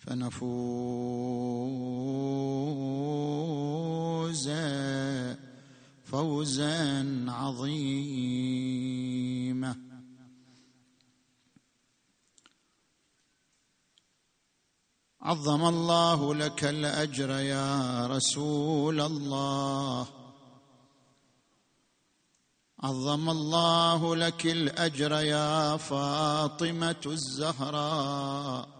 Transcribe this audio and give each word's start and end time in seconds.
فنفوز 0.00 0.40
فوزا 6.04 7.24
عظيما. 7.28 8.70
عظم 15.20 15.64
الله 15.64 16.34
لك 16.34 16.64
الأجر 16.64 17.30
يا 17.30 18.06
رسول 18.06 19.00
الله. 19.00 20.06
عظم 22.82 23.30
الله 23.30 24.16
لك 24.16 24.46
الأجر 24.46 25.12
يا 25.12 25.76
فاطمة 25.76 27.02
الزهراء. 27.06 28.79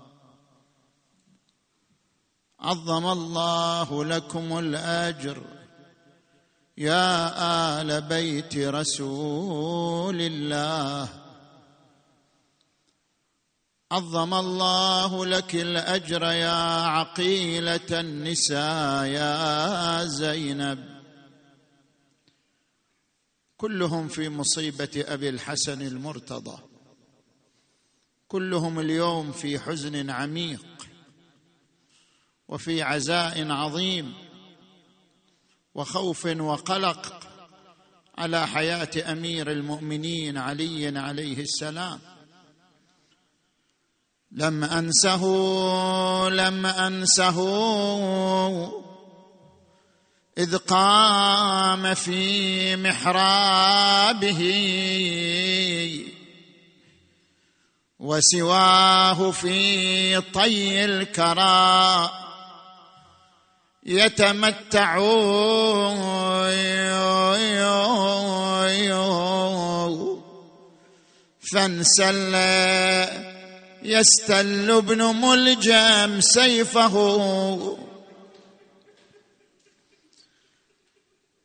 عظم 2.60 3.06
الله 3.06 4.04
لكم 4.04 4.58
الأجر. 4.58 5.42
يا 6.78 7.80
آل 7.80 8.00
بيت 8.00 8.56
رسول 8.56 10.20
الله. 10.20 11.08
عظم 13.92 14.34
الله 14.34 15.26
لك 15.26 15.54
الأجر 15.54 16.22
يا 16.22 16.82
عقيلة 16.86 18.00
النساء 18.00 19.04
يا 19.04 20.04
زينب. 20.04 21.00
كلهم 23.56 24.08
في 24.08 24.28
مصيبة 24.28 25.04
أبي 25.08 25.28
الحسن 25.28 25.82
المرتضى. 25.82 26.58
كلهم 28.28 28.80
اليوم 28.80 29.32
في 29.32 29.58
حزن 29.58 30.10
عميق. 30.10 30.69
وفي 32.50 32.82
عزاء 32.82 33.50
عظيم 33.50 34.14
وخوف 35.74 36.26
وقلق 36.26 37.20
على 38.18 38.46
حياة 38.46 39.12
أمير 39.12 39.50
المؤمنين 39.50 40.38
علي 40.38 40.98
عليه 40.98 41.40
السلام. 41.40 41.98
لم 44.32 44.64
أنسه 44.64 45.24
لم 46.28 46.66
أنسه 46.66 47.38
إذ 50.38 50.56
قام 50.56 51.94
في 51.94 52.76
محرابه 52.76 54.42
وسواه 57.98 59.30
في 59.30 60.20
طي 60.20 60.84
الكرى. 60.84 62.19
يتمتعون. 63.86 65.60
فانسل 71.52 72.34
يستل 73.82 74.70
ابن 74.70 75.02
ملجم 75.02 76.20
سيفه. 76.20 76.96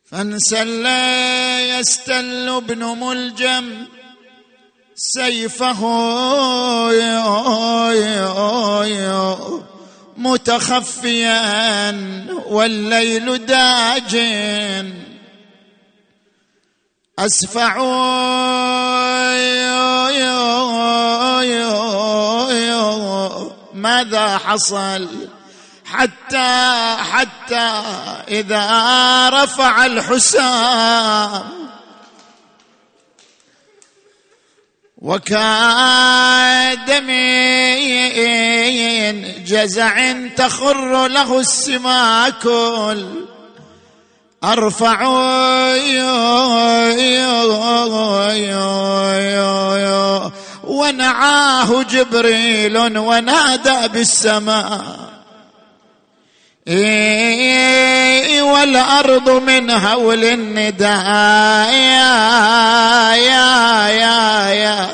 فانسل 0.04 0.86
يستل 1.60 2.48
ابن 2.48 2.84
ملجم 2.84 3.86
سيفه. 4.96 5.82
متخفيا 10.16 11.90
والليل 12.46 13.46
داج. 13.46 14.16
أسفع. 17.18 17.76
ماذا 23.74 24.38
حصل؟ 24.38 25.28
حتى 25.84 26.96
حتى 27.12 27.82
إذا 28.28 28.68
رفع 29.28 29.86
الحسام 29.86 31.65
وكاد 35.02 36.90
من 36.90 37.76
جزع 39.44 40.12
تخر 40.36 41.06
له 41.08 41.40
السماكل 41.40 43.06
ارفع 44.44 45.06
ونعاه 50.64 51.82
جبريل 51.82 52.78
ونادى 52.98 53.88
بالسماء. 53.88 55.15
إيه 56.68 58.42
والأرض 58.42 59.30
من 59.30 59.70
هول 59.70 60.24
النداء. 60.24 61.72
يا 61.72 63.14
يا 63.14 63.88
يا 63.88 64.48
يا. 64.50 64.88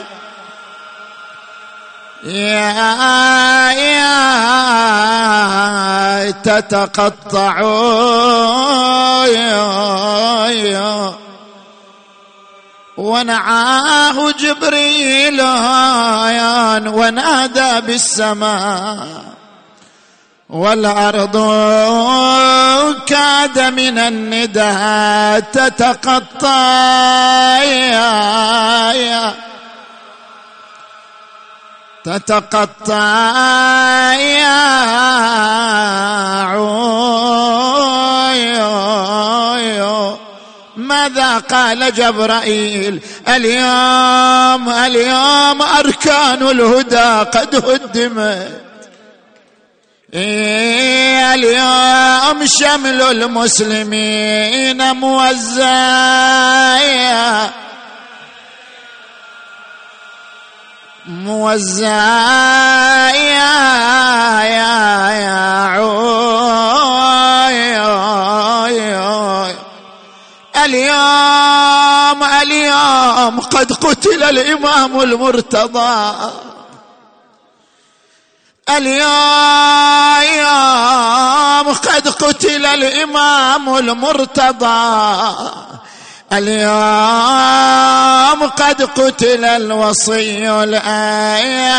يا 2.25 3.73
يا. 3.73 4.13
تتقطع. 6.31 7.61
يا 9.27 9.63
ونعاه 12.97 14.31
جبريل 14.31 15.41
ونادى 16.89 17.81
بالسماء. 17.87 19.23
والأرض 20.53 21.37
كاد 23.07 23.59
من 23.59 23.99
الندى 23.99 25.41
تتقطع 25.53 26.53
تتقطع 32.05 33.33
ماذا 40.77 41.39
قال 41.39 41.95
جبرائيل؟ 41.95 43.01
اليوم 43.29 44.69
اليوم 44.69 45.63
أركان 45.63 46.43
الهدى 46.43 47.31
قد 47.31 47.55
هدمت. 47.55 48.72
إيه 50.15 51.35
اليوم 51.35 52.47
شمل 52.47 53.03
المسلمين 53.03 54.93
موزع 54.93 56.79
موزع 61.07 61.91
يا 63.11 64.43
يا 64.43 65.11
يا 65.11 65.53
اليوم 70.65 72.25
اليوم 72.25 73.41
قد 73.41 73.73
قتل 73.73 74.23
الإمام 74.23 75.01
المرتضى. 75.01 76.15
اليوم 78.71 79.03
قد 81.73 82.09
قتل 82.09 82.67
الامام 82.67 83.77
المرتضى 83.77 85.37
اليوم 86.33 87.63
قد 88.51 88.83
قتل 88.83 89.45
الوصي 89.45 90.51
الآية 90.51 91.73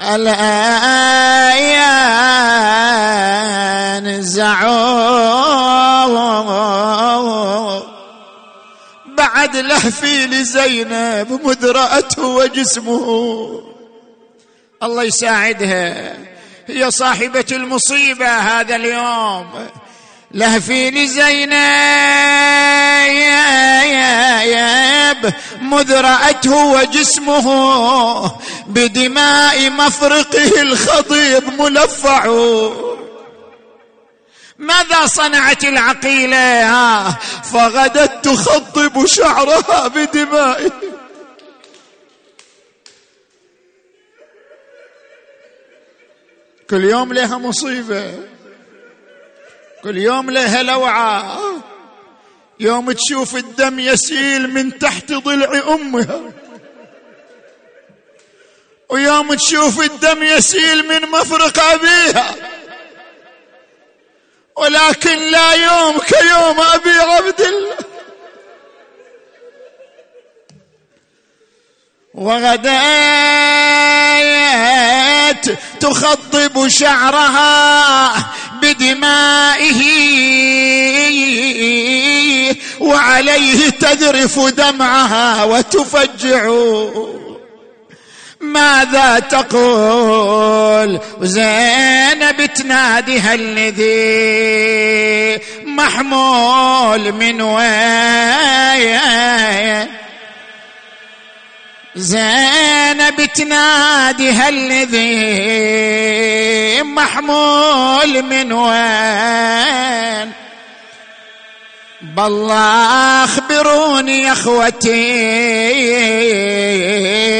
الآية 0.00 0.66
فزعوا 4.36 4.96
بعد 9.16 9.56
لهفي 9.56 10.26
لزينب 10.26 11.40
مدرأته 11.44 12.26
وجسمه. 12.26 13.62
الله 14.82 15.02
يساعدها. 15.02 16.16
هي 16.66 16.90
صاحبة 16.90 17.44
المصيبة 17.52 18.28
هذا 18.28 18.76
اليوم. 18.76 19.46
لهفي 20.30 20.90
لزينب 20.90 21.52
مذ 25.60 25.94
رأته 25.94 26.64
وجسمه. 26.66 27.46
بدماء 28.66 29.70
مفرقه 29.70 30.62
الخضيب 30.62 31.60
ملفع. 31.60 32.26
ماذا 34.58 35.06
صنعت 35.06 35.64
العقيلة؟ 35.64 37.10
فغدت 37.52 38.24
تخضب 38.24 39.06
شعرها 39.06 39.88
بدمائه. 39.88 40.70
كل 46.70 46.84
يوم 46.84 47.12
لها 47.12 47.38
مصيبة. 47.38 48.14
كل 49.84 49.96
يوم 49.96 50.30
لها 50.30 50.62
لوعة. 50.62 51.38
يوم 52.60 52.92
تشوف 52.92 53.36
الدم 53.36 53.78
يسيل 53.78 54.50
من 54.50 54.78
تحت 54.78 55.12
ضلع 55.12 55.74
أمها. 55.74 56.20
ويوم 58.88 59.34
تشوف 59.34 59.80
الدم 59.80 60.22
يسيل 60.22 60.88
من 60.88 61.10
مفرق 61.10 61.62
أبيها. 61.62 62.55
ولكن 64.56 65.18
لا 65.30 65.52
يوم 65.52 65.98
كيوم 65.98 66.60
أبي 66.60 66.90
عبد 66.90 67.40
الله. 67.40 67.76
وغدات 72.14 72.66
تخضب 75.80 76.68
شعرها 76.68 78.12
بدمائه 78.62 79.82
وعليه 82.80 83.70
تذرف 83.70 84.38
دمعها 84.38 85.44
وتفجع. 85.44 86.50
ماذا 88.40 89.18
تقول؟ 89.18 91.00
زينب 91.20 92.46
تناديها 92.54 93.34
الذي 93.34 93.86
محمول 95.64 97.12
من 97.12 97.42
وين؟ 97.42 99.00
زينب 101.96 103.24
تناديها 103.34 104.48
الذي 104.48 105.12
محمول 106.82 108.22
من 108.22 108.52
وين؟ 108.52 110.32
بالله 112.16 113.24
اخبروني 113.24 114.22
يا 114.22 114.32
اخوتي. 114.32 114.90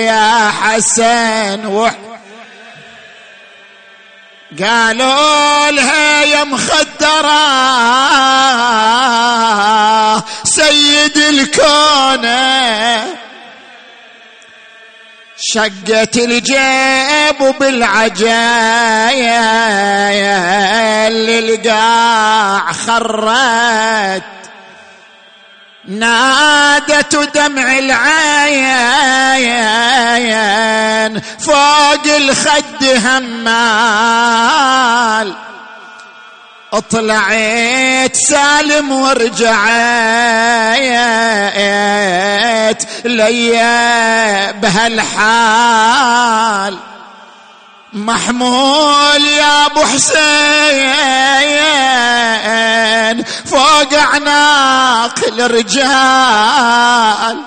يا 0.05 0.50
حسن 0.50 1.67
وح 1.67 1.94
قالوا 4.62 5.70
لها 5.70 6.25
يا 6.25 6.44
مخدرة 6.44 7.44
سيد 10.44 11.17
الكون. 11.17 12.26
شقت 15.38 16.17
الجيب 16.17 17.55
بالعجايل 17.61 18.26
للقاع 21.12 22.73
خرت 22.73 24.35
نادت 25.88 27.16
دمع 27.34 27.78
العين 27.78 28.06
فوق 31.38 32.06
الخد 32.16 32.84
همال. 33.04 34.26
اطلعت 36.72 38.16
سالم 38.16 38.92
ورجعت 38.92 39.56
لي 43.04 43.52
بهالحال 44.62 46.06
محمول 47.92 49.24
يا 49.24 49.66
أبو 49.66 49.80
حسين 49.80 51.16
فوق 53.50 53.94
اعناق 55.06 55.40
الرجال. 55.40 57.38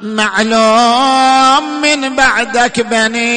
معلوم 0.00 1.82
من 1.82 2.16
بعدك 2.16 2.80
بني 2.80 3.28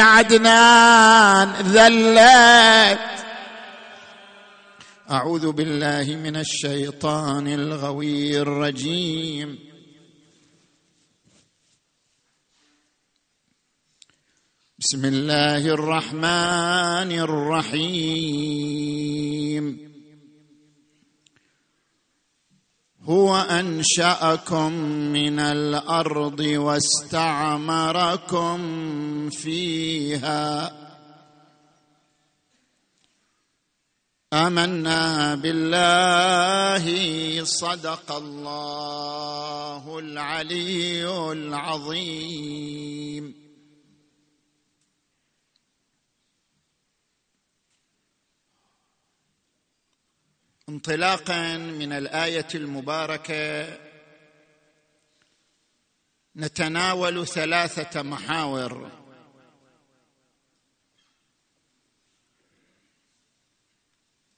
عدنان 0.00 1.52
ذلت. 1.52 2.98
أعوذ 5.10 5.52
بالله 5.52 6.16
من 6.16 6.36
الشيطان 6.36 7.48
الغوي 7.48 8.40
الرجيم. 8.40 9.58
بسم 14.78 15.04
الله 15.04 15.58
الرحمن 15.58 17.10
الرحيم. 17.26 18.44
هو 23.08 23.36
أنشأكم 23.36 24.72
من 25.12 25.40
الأرض 25.40 26.40
واستعمركم 26.40 28.58
فيها. 29.30 30.72
آمنا 34.32 35.34
بالله. 35.34 36.84
صدق 37.44 38.12
الله 38.12 39.98
العلي 39.98 41.32
العظيم. 41.32 43.43
انطلاقا 50.74 51.56
من 51.56 51.92
الآية 51.92 52.46
المباركة. 52.54 53.78
نتناول 56.36 57.26
ثلاثة 57.26 58.02
محاور. 58.02 58.90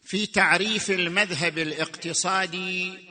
في 0.02 0.26
تعريف 0.26 0.90
المذهب 0.90 1.58
الاقتصادي 1.58 3.08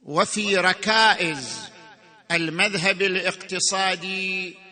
وفي 0.00 0.56
ركائز 0.56 1.70
المذهب 2.30 3.02
الاقتصادي 3.02 4.63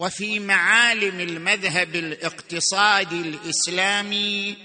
وفي 0.00 0.38
معالم 0.38 1.20
المذهب 1.20 1.96
الاقتصادي 1.96 3.20
الإسلامي 3.20 4.56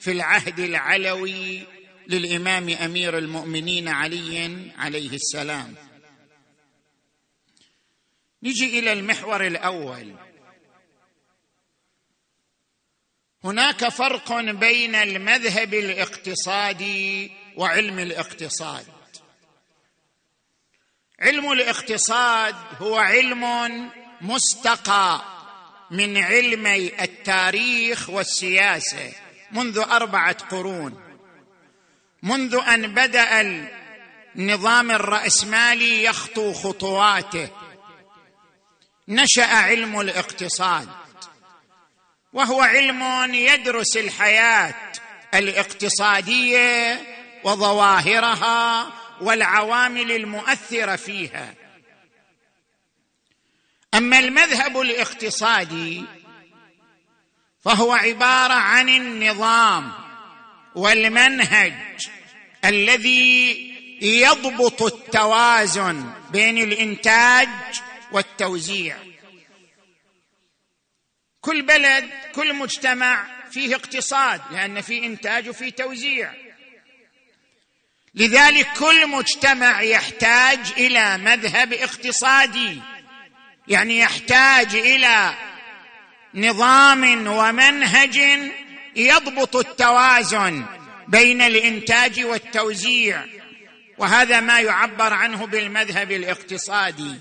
في 0.00 0.12
العهد 0.12 0.60
العلوي 0.60 1.66
للإمام 2.06 2.68
أمير 2.68 3.18
المؤمنين 3.18 3.88
علي 3.88 4.72
عليه 4.76 5.10
السلام. 5.10 5.74
نجي 8.42 8.78
إلى 8.78 8.92
المحور 8.92 9.46
الأول. 9.46 10.14
هناك 13.44 13.88
فرق 13.88 14.40
بين 14.40 14.94
المذهب 14.94 15.74
الاقتصادي 15.74 17.32
وعلم 17.56 17.98
الاقتصاد. 17.98 18.86
علم 21.20 21.52
الاقتصاد 21.52 22.54
هو 22.78 22.96
علم 22.96 23.44
مستقى 24.20 25.22
من 25.90 26.16
علمي 26.16 27.02
التاريخ 27.04 28.10
والسياسة 28.10 29.12
منذ 29.52 29.78
أربعة 29.78 30.36
قرون. 30.50 31.00
منذ 32.22 32.60
أن 32.68 32.94
بدأ 32.94 33.40
النظام 34.36 34.90
الرأسمالي 34.90 36.04
يخطو 36.04 36.52
خطواته. 36.52 37.48
نشأ 39.08 39.46
علم 39.46 40.00
الاقتصاد 40.00 40.88
وهو 42.32 42.62
علم 42.62 43.34
يدرس 43.34 43.96
الحياة 43.96 44.74
الاقتصادية 45.34 47.00
وظواهرها 47.44 48.92
والعوامل 49.20 50.12
المؤثرة 50.12 50.96
فيها. 50.96 51.54
أما 53.98 54.18
المذهب 54.18 54.80
الاقتصادي 54.80 56.04
فهو 57.64 57.92
عبارة 57.92 58.54
عن 58.54 58.88
النظام 58.88 59.92
والمنهج 60.74 61.74
الذي 62.64 63.68
يضبط 64.02 64.82
التوازن 64.82 66.12
بين 66.30 66.58
الإنتاج 66.58 67.48
والتوزيع. 68.12 68.96
كل 71.40 71.62
بلد 71.62 72.10
كل 72.34 72.54
مجتمع 72.54 73.26
فيه 73.50 73.74
اقتصاد 73.74 74.40
لأن 74.50 74.80
في 74.80 75.06
إنتاج 75.06 75.48
وفي 75.48 75.70
توزيع. 75.70 76.32
لذلك 78.14 78.68
كل 78.78 79.06
مجتمع 79.06 79.82
يحتاج 79.82 80.58
إلى 80.76 81.18
مذهب 81.18 81.72
اقتصادي. 81.72 82.80
يعني 83.68 83.98
يحتاج 83.98 84.74
إلى 84.74 85.34
نظام 86.34 87.26
ومنهج 87.26 88.20
يضبط 88.96 89.56
التوازن 89.56 90.64
بين 91.08 91.42
الإنتاج 91.42 92.24
والتوزيع 92.24 93.24
وهذا 93.98 94.40
ما 94.40 94.60
يعبر 94.60 95.12
عنه 95.12 95.46
بالمذهب 95.46 96.12
الاقتصادي. 96.12 97.14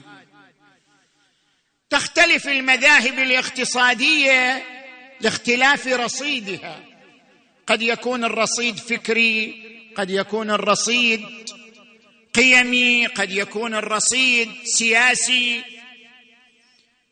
تختلف 1.89 2.47
المذاهب 2.47 3.19
الاقتصادية 3.19 4.63
لاختلاف 5.21 5.87
رصيدها. 5.87 6.79
قد 7.67 7.81
يكون 7.81 8.23
الرصيد 8.23 8.77
فكري 8.77 9.63
قد 9.95 10.09
يكون 10.09 10.51
الرصيد 10.51 11.25
قيمي 12.33 13.05
قد 13.05 13.31
يكون 13.31 13.75
الرصيد 13.75 14.51
سياسي 14.63 15.76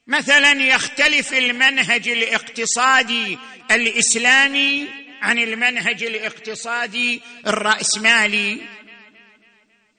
مثلا 0.08 0.52
يختلف 0.52 1.34
المنهج 1.34 2.10
الاقتصادي 2.10 3.40
الإسلامي 3.72 4.88
عن 5.22 5.40
المنهج 5.40 6.04
الاقتصادي 6.04 7.22
الرأسمالي 7.48 8.62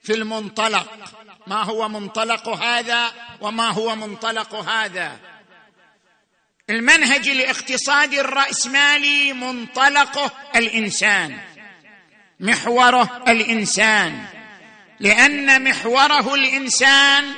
في 0.03 0.13
المنطلق. 0.13 1.13
ما 1.47 1.63
هو 1.63 1.89
منطلق 1.89 2.49
هذا 2.49 3.13
وما 3.41 3.69
هو 3.69 3.95
منطلق 3.95 4.55
هذا. 4.55 5.19
المنهج 6.69 7.27
الاقتصادي 7.27 8.21
الرأسمالي 8.21 9.33
منطلقه 9.33 10.31
الإنسان 10.55 11.39
محوره 12.39 13.23
الإنسان 13.27 14.25
لأن 14.99 15.63
محوره 15.63 16.35
الإنسان 16.35 17.33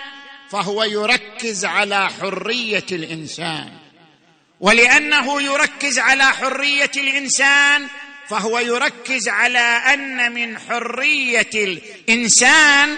فهو 0.52 0.84
يركز 0.84 1.66
على 1.66 2.10
حرية 2.10 2.86
الإنسان. 2.92 3.70
ولأنه 4.60 5.42
يركز 5.42 6.00
على 6.00 6.24
حرية 6.24 6.92
الإنسان 6.98 7.88
فهو 8.28 8.60
يركز 8.60 9.30
على 9.30 9.60
أن 9.60 10.32
من 10.32 10.58
حرية 10.58 11.50
الإنسان 11.56 12.98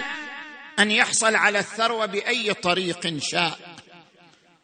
أن 0.78 0.90
يحصل 0.90 1.34
على 1.34 1.58
الثروة 1.58 2.06
بأي 2.06 2.54
طريق 2.54 3.18
شاء. 3.18 3.58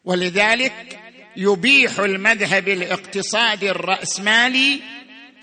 ولذلك 0.05 0.99
يبيح 1.35 1.99
المذهب 1.99 2.67
الاقتصادي 2.67 3.71
الرأسمالي 3.71 4.81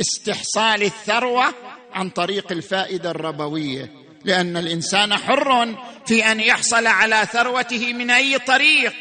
استحصال 0.01 0.83
الثروة 0.83 1.55
عن 1.93 2.11
طريق 2.11 2.53
الفائدة 2.53 3.11
الربوية. 3.11 3.91
لأن 4.27 4.57
الإنسان 4.57 5.17
حر 5.17 5.77
في 6.07 6.33
أن 6.33 6.41
يحصل 6.41 6.87
على 6.87 7.29
ثروته 7.33 7.93
من 7.93 8.11
أي 8.11 8.39
طريق. 8.39 8.95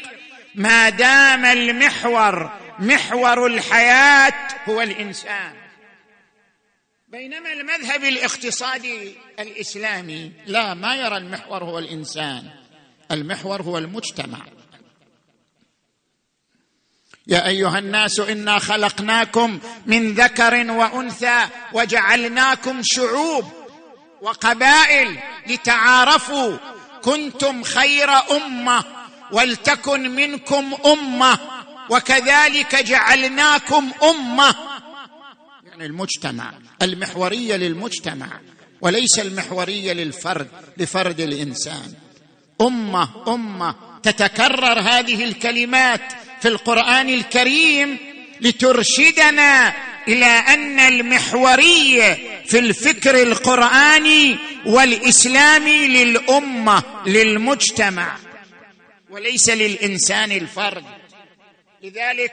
ما 0.54 0.88
دام 0.88 1.44
المحور 1.44 2.50
محور 2.78 3.46
الحياة 3.46 4.48
هو 4.68 4.82
الإنسان. 4.82 5.52
بينما 7.08 7.52
المذهب 7.52 8.04
الاقتصادي 8.04 9.14
الإسلامي 9.38 10.32
لا 10.46 10.74
ما 10.74 10.96
يرى 10.96 11.16
المحور 11.16 11.64
هو 11.64 11.78
الإنسان. 11.78 12.50
المحور 13.10 13.62
هو 13.62 13.78
المجتمع. 13.78 14.38
يا 17.26 17.46
أيها 17.46 17.78
الناس 17.78 18.20
إنا 18.20 18.58
خلقناكم 18.58 19.60
من 19.86 20.14
ذكر 20.14 20.70
وأنثى 20.70 21.46
وجعلناكم 21.72 22.80
شعوب. 22.84 23.55
وقبائل 24.26 25.18
لتعارفوا. 25.46 26.56
كنتم 27.02 27.62
خير 27.62 28.10
أمة 28.10 28.84
ولتكن 29.32 30.10
منكم 30.10 30.74
أمة 30.86 31.38
وكذلك 31.90 32.76
جعلناكم 32.76 33.90
أمة. 34.02 34.54
يعني 35.66 35.86
المجتمع 35.86 36.52
المحورية 36.82 37.56
للمجتمع 37.56 38.26
وليس 38.80 39.18
المحورية 39.18 39.92
للفرد 39.92 40.48
لفرد 40.76 41.20
الإنسان. 41.20 41.94
أمة 42.60 43.08
أمة 43.28 43.74
تتكرر 44.02 44.80
هذه 44.80 45.24
الكلمات 45.24 46.12
في 46.40 46.48
القرآن 46.48 47.08
الكريم 47.08 47.98
لترشدنا 48.40 49.74
إلى 50.08 50.26
أن 50.26 50.80
المحوريه 50.80 52.42
في 52.46 52.58
الفكر 52.58 53.22
القرآني 53.22 54.36
والإسلامي 54.66 55.88
للأمة 55.88 56.82
للمجتمع 57.06 58.18
وليس 59.10 59.50
للإنسان 59.50 60.32
الفرد. 60.32 60.84
لذلك 61.82 62.32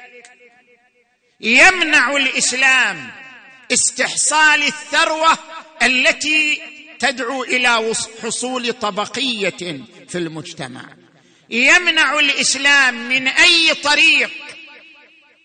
يمنع 1.42 2.16
الإسلام 2.16 3.12
استحصال 3.74 4.64
الثروة 4.64 5.38
التي 5.84 6.62
تدعو 7.00 7.44
إلى 7.44 7.94
حصول 8.24 8.74
طبقية 8.74 9.82
في 10.10 10.18
المجتمع. 10.18 10.86
يمنع 11.50 12.20
الإسلام 12.20 13.10
من 13.10 13.28
أي 13.28 13.74
طريق 13.74 14.32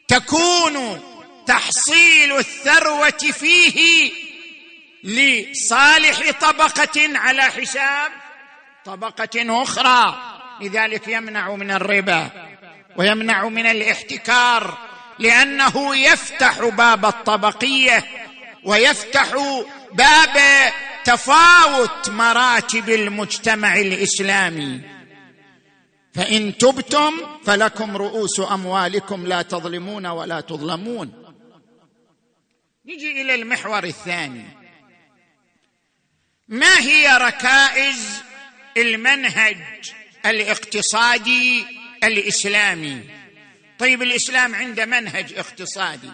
تكون 0.08 1.00
تحصيل 1.46 2.36
الثروة 2.36 3.18
فيه 3.32 4.10
لصالح 5.04 6.30
طبقة 6.40 7.18
على 7.18 7.42
حساب 7.42 8.10
طبقة 8.84 9.62
أخرى. 9.62 10.22
لذلك 10.60 11.08
يمنع 11.08 11.54
من 11.54 11.70
الربا 11.70 12.30
ويمنع 12.96 13.48
من 13.48 13.66
الاحتكار 13.66 14.78
لأنه 15.18 15.96
يفتح 15.96 16.64
باب 16.64 17.06
الطبقية 17.06 18.04
ويفتح 18.64 19.28
باب 19.92 20.72
تفاوت 21.04 22.10
مراتب 22.10 22.88
المجتمع 22.88 23.76
الإسلامي. 23.76 24.80
فإن 26.18 26.58
تبتم 26.58 27.12
فلكم 27.44 27.96
رؤوس 27.96 28.40
أموالكم 28.40 29.26
لا 29.26 29.42
تظلمون 29.42 30.06
ولا 30.06 30.40
تظلمون. 30.40 31.34
نجي 32.86 33.22
إلى 33.22 33.34
المحور 33.34 33.84
الثاني. 33.84 34.44
ما 36.48 36.78
هي 36.78 37.18
ركائز 37.18 38.22
المنهج 38.76 39.56
الاقتصادي 40.26 41.66
الإسلامي؟ 42.04 43.04
طيب 43.78 44.02
الإسلام 44.02 44.54
عنده 44.54 44.86
منهج 44.86 45.34
اقتصادي. 45.34 46.10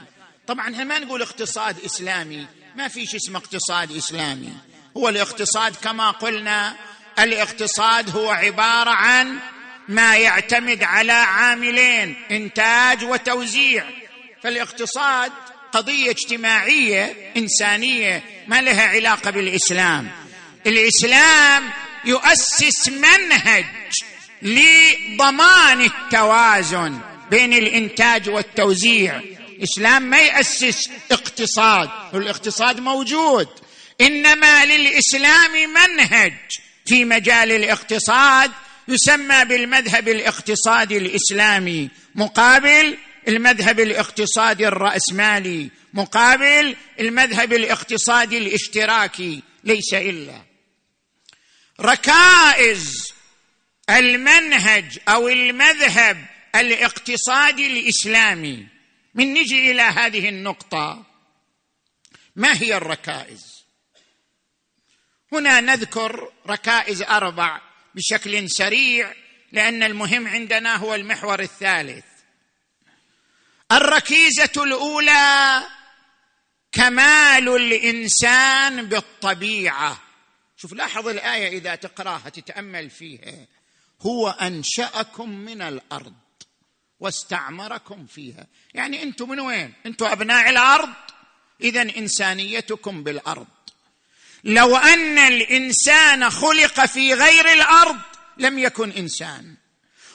طبعا 0.47 0.73
إحنا 0.73 0.85
ما 0.85 0.99
نقول 0.99 1.23
اقتصاد 1.23 1.85
إسلامي 1.85 2.47
ما 2.77 2.89
في 2.89 3.07
شيء 3.07 3.21
اسمه 3.21 3.39
اقتصاد 3.39 3.97
إسلامي. 3.97 4.53
هو 4.97 5.09
الاقتصاد 5.09 5.77
كما 5.77 6.11
قلنا 6.11 6.77
الاقتصاد 7.19 8.17
هو 8.17 8.31
عبارة 8.31 8.91
عن 8.91 9.39
ما 9.89 10.17
يعتمد 10.17 10.83
على 10.83 11.13
عاملين 11.13 12.17
إنتاج 12.31 13.05
وتوزيع. 13.05 13.85
فالاقتصاد 14.43 15.33
قضية 15.73 16.11
اجتماعية 16.11 17.33
إنسانية 17.37 18.23
ما 18.49 18.63
لها 18.63 18.89
علاقة 18.89 19.31
بالإسلام. 19.31 20.11
الإسلام 20.67 21.71
يؤسس 22.05 22.89
منهج 22.89 23.65
لضمان 24.43 25.81
التوازن 25.81 27.01
بين 27.31 27.53
الإنتاج 27.53 28.29
والتوزيع. 28.29 29.21
الإسلام 29.49 30.03
ما 30.03 30.19
ياسس 30.19 30.91
اقتصاد 31.13 31.91
الاقتصاد 32.15 32.81
موجود. 32.81 33.49
إنما 34.01 34.65
للإسلام 34.65 35.53
منهج 35.53 36.35
في 36.87 37.05
مجال 37.05 37.53
الاقتصاد 37.53 38.51
يسمى 38.89 39.45
بالمذهب 39.45 40.09
الاقتصادي 40.09 40.99
الإسلامي 40.99 41.91
مقابل 42.15 42.99
المذهب 43.29 43.81
الاقتصادي 43.81 44.69
الرأسمالي 44.69 45.71
مقابل 45.95 46.77
المذهب 47.01 47.53
الاقتصادي 47.53 48.39
الاشتراكي 48.39 49.43
ليس 49.65 49.95
إلا. 49.95 50.43
ركائز 51.81 53.13
المنهج 53.91 54.99
أو 55.09 55.29
المذهب 55.29 56.27
الاقتصادي 56.55 57.67
الإسلامي. 57.67 58.67
من 59.15 59.35
نجي 59.35 59.71
إلى 59.71 59.83
هذه 59.83 60.29
النقطة 60.29 61.07
ما 62.37 62.63
هي 62.63 62.77
الركائز؟ 62.77 63.65
هنا 65.33 65.61
نذكر 65.61 66.33
ركائز 66.47 67.03
أربع. 67.03 67.61
بشكل 67.95 68.51
سريع 68.51 69.15
لأن 69.53 69.83
المهم 69.83 70.29
عندنا 70.29 70.77
هو 70.77 70.95
المحور 70.95 71.41
الثالث. 71.41 72.05
الركيزة 73.73 74.53
الأولى 74.57 75.63
كمال 76.73 77.49
الإنسان 77.49 78.87
بالطبيعة. 78.87 80.03
شوف 80.57 80.73
لاحظ 80.73 81.09
الآية 81.09 81.59
إذا 81.59 81.75
تقراها 81.75 82.29
تتأمل 82.29 82.91
فيها. 82.91 83.47
هو 84.01 84.29
أنشأكم 84.29 85.31
من 85.31 85.63
الأرض 85.63 86.15
واستعمركم 87.01 88.07
فيها. 88.07 88.47
يعني 88.75 89.03
أنتم 89.03 89.29
من 89.29 89.41
وين؟ 89.41 89.73
أنتم 89.87 90.07
أبناء 90.07 90.51
الأرض؟ 90.51 90.89
اذا 91.61 91.83
إنسانيتكم 91.83 93.05
بالأرض. 93.05 93.47
لو 94.45 94.77
أن 94.77 95.19
الإنسان 95.19 96.31
خلق 96.31 96.87
في 96.87 97.15
غير 97.15 97.53
الأرض 97.53 97.97
لم 98.39 98.59
يكن 98.59 98.91
إنسان. 98.91 99.55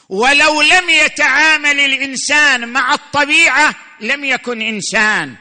ولو 0.10 0.62
لم 0.62 0.90
يتعامل 0.90 1.80
الإنسان 1.80 2.68
مع 2.68 2.94
الطبيعة 2.94 3.76
لم 4.02 4.26
يكن 4.26 4.62
إنسان. 4.62 5.36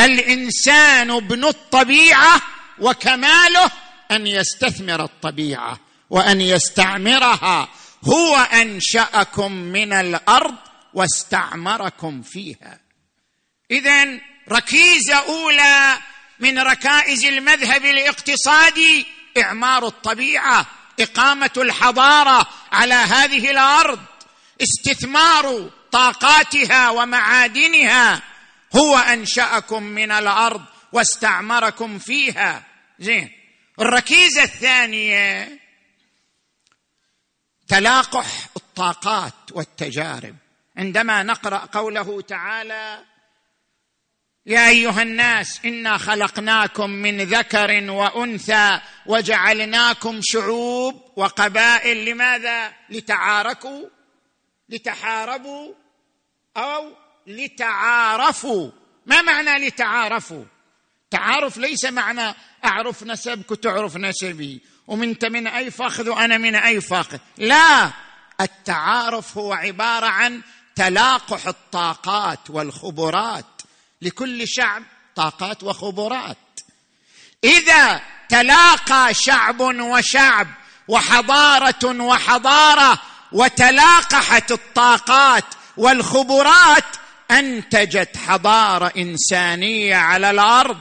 الإنسان 0.00 1.10
ابن 1.10 1.44
الطبيعة 1.44 2.42
وكماله 2.78 3.70
أن 4.10 4.26
يستثمر 4.26 5.04
الطبيعة 5.04 5.80
وأن 6.10 6.40
يستعمرها. 6.40 7.68
هو 8.04 8.36
أنشأكم 8.36 9.52
من 9.52 9.92
الأرض 9.92 10.54
واستعمركم 10.94 12.22
فيها. 12.22 12.80
اذا 13.70 14.18
ركيزة 14.48 15.16
أولى 15.16 15.98
من 16.42 16.58
ركائز 16.58 17.24
المذهب 17.24 17.84
الاقتصادي 17.84 19.06
إعمار 19.38 19.86
الطبيعة 19.86 20.66
إقامة 21.00 21.50
الحضارة 21.56 22.46
على 22.72 22.94
هذه 22.94 23.50
الأرض. 23.50 24.00
استثمار 24.62 25.70
طاقاتها 25.92 26.90
ومعادنها 26.90 28.22
هو 28.76 28.98
أنشأكم 28.98 29.82
من 29.82 30.12
الأرض 30.12 30.62
واستعمركم 30.92 31.98
فيها. 31.98 32.64
زين. 32.98 33.30
الركيزة 33.80 34.42
الثانية 34.42 35.58
تلاقح 37.68 38.26
الطاقات 38.56 39.34
والتجارب. 39.52 40.36
عندما 40.76 41.22
نقرأ 41.22 41.58
قوله 41.72 42.20
تعالى 42.20 43.11
يا 44.46 44.68
أيها 44.68 45.02
الناس 45.02 45.60
إنا 45.64 45.98
خلقناكم 45.98 46.90
من 46.90 47.20
ذكر 47.20 47.90
وأنثى 47.90 48.80
وجعلناكم 49.06 50.20
شعوب 50.22 51.12
وقبائل 51.16 52.04
لماذا؟ 52.04 52.72
لتعاركوا 52.90 53.88
لتحاربوا 54.68 55.74
أو 56.56 56.92
لتعارفوا. 57.26 58.70
ما 59.06 59.22
معنى 59.22 59.66
لتعارفوا؟ 59.66 60.44
تعارف 61.10 61.56
ليس 61.56 61.84
معنى 61.84 62.34
أعرف 62.64 63.02
نسبك 63.02 63.50
وتعرف 63.50 63.96
نسبي 63.96 64.60
ومنت 64.86 65.24
من 65.24 65.46
أي 65.46 65.70
فخذ 65.70 66.08
وأنا 66.08 66.38
من 66.38 66.54
أي 66.54 66.80
فخذ. 66.80 67.18
لا 67.38 67.90
التعارف 68.40 69.38
هو 69.38 69.52
عبارة 69.52 70.06
عن 70.06 70.42
تلاقح 70.74 71.46
الطاقات 71.46 72.50
والخبرات. 72.50 73.44
لكل 74.02 74.48
شعب 74.48 74.82
طاقات 75.16 75.62
وخبرات. 75.62 76.36
إذا 77.44 78.00
تلاقى 78.28 79.14
شعب 79.14 79.60
وشعب 79.60 80.48
وحضارة 80.88 82.02
وحضارة 82.02 83.02
وتلاقحت 83.32 84.52
الطاقات 84.52 85.44
والخبرات 85.76 86.84
أنتجت 87.30 88.16
حضارة 88.16 88.92
إنسانية 88.96 89.96
على 89.96 90.30
الأرض. 90.30 90.80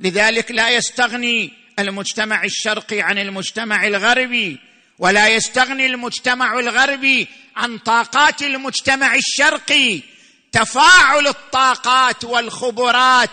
لذلك 0.00 0.50
لا 0.50 0.70
يستغني 0.70 1.52
المجتمع 1.78 2.44
الشرقي 2.44 3.00
عن 3.00 3.18
المجتمع 3.18 3.86
الغربي 3.86 4.60
ولا 4.98 5.28
يستغني 5.28 5.86
المجتمع 5.86 6.58
الغربي 6.58 7.28
عن 7.56 7.78
طاقات 7.78 8.42
المجتمع 8.42 9.14
الشرقي. 9.14 10.02
تفاعل 10.52 11.26
الطاقات 11.26 12.24
والخبرات 12.24 13.30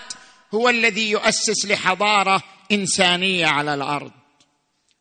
هو 0.53 0.69
الذي 0.69 1.11
يؤسس 1.11 1.65
لحضارة 1.65 2.43
إنسانية 2.71 3.47
على 3.47 3.73
الأرض. 3.73 4.11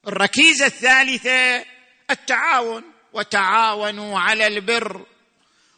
الركيزة 0.09 0.67
الثالثة 0.67 1.65
التعاون 2.11 2.83
وتعاونوا 3.13 4.21
على 4.21 4.47
البر 4.47 5.07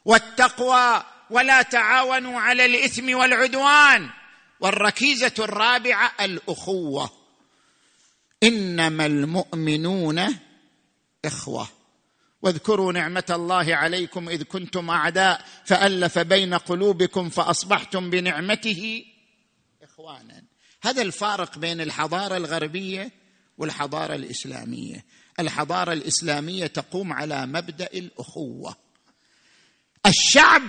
والتقوى 0.04 1.02
ولا 1.30 1.62
تعاونوا 1.62 2.40
على 2.40 2.64
الإثم 2.64 3.14
والعدوان. 3.14 4.10
والركيزة 4.60 5.34
الرابعة 5.38 6.12
الأخوة. 6.20 7.10
إنما 8.42 9.06
المؤمنون 9.06 10.38
إخوة. 11.24 11.75
واذكروا 12.46 12.92
نعمة 12.92 13.24
الله 13.30 13.74
عليكم 13.74 14.28
إذ 14.28 14.42
كنتم 14.42 14.90
أعداء 14.90 15.44
فألف 15.64 16.18
بين 16.18 16.54
قلوبكم 16.54 17.28
فأصبحتم 17.28 18.10
بنعمته 18.10 19.04
إخوانا. 19.82 20.42
هذا 20.82 21.02
الفارق 21.02 21.58
بين 21.58 21.80
الحضارة 21.80 22.36
الغربية 22.36 23.12
والحضارة 23.58 24.14
الإسلامية. 24.14 25.04
الحضارة 25.40 25.92
الإسلامية 25.92 26.66
تقوم 26.66 27.12
على 27.12 27.46
مبدأ 27.46 27.88
الأخوة. 27.94 28.76
الشعب 30.06 30.62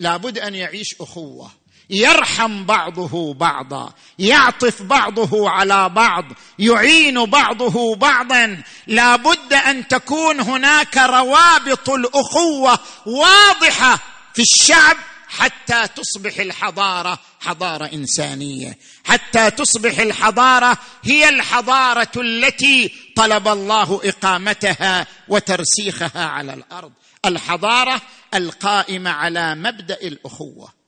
لابد 0.00 0.38
أن 0.38 0.54
يعيش 0.54 0.94
أخوة. 1.00 1.50
يرحم 1.90 2.64
بعضه 2.64 3.34
بعضا 3.34 3.92
يعطف 4.18 4.82
بعضه 4.82 5.50
على 5.50 5.88
بعض 5.88 6.24
يعين 6.58 7.24
بعضه 7.24 7.96
بعضا. 7.96 8.62
لا 8.86 9.16
بد 9.16 9.52
أن 9.52 9.88
تكون 9.88 10.40
هناك 10.40 10.96
روابط 10.96 11.90
الأخوة 11.90 12.78
واضحة 13.06 13.98
في 14.34 14.42
الشعب 14.42 14.96
حتى 15.28 15.88
تصبح 15.96 16.38
الحضارة 16.38 17.18
حضارة 17.40 17.84
إنسانية 17.84 18.78
حتى 19.04 19.50
تصبح 19.50 19.98
الحضارة 19.98 20.78
هي 21.02 21.28
الحضارة 21.28 22.12
التي 22.16 22.92
طلب 23.16 23.48
الله 23.48 24.00
إقامتها 24.04 25.06
وترسيخها 25.28 26.24
على 26.24 26.54
الأرض 26.54 26.92
الحضارة 27.26 28.00
القائمة 28.34 29.10
على 29.10 29.54
مبدأ 29.54 29.98
الأخوة. 30.02 30.79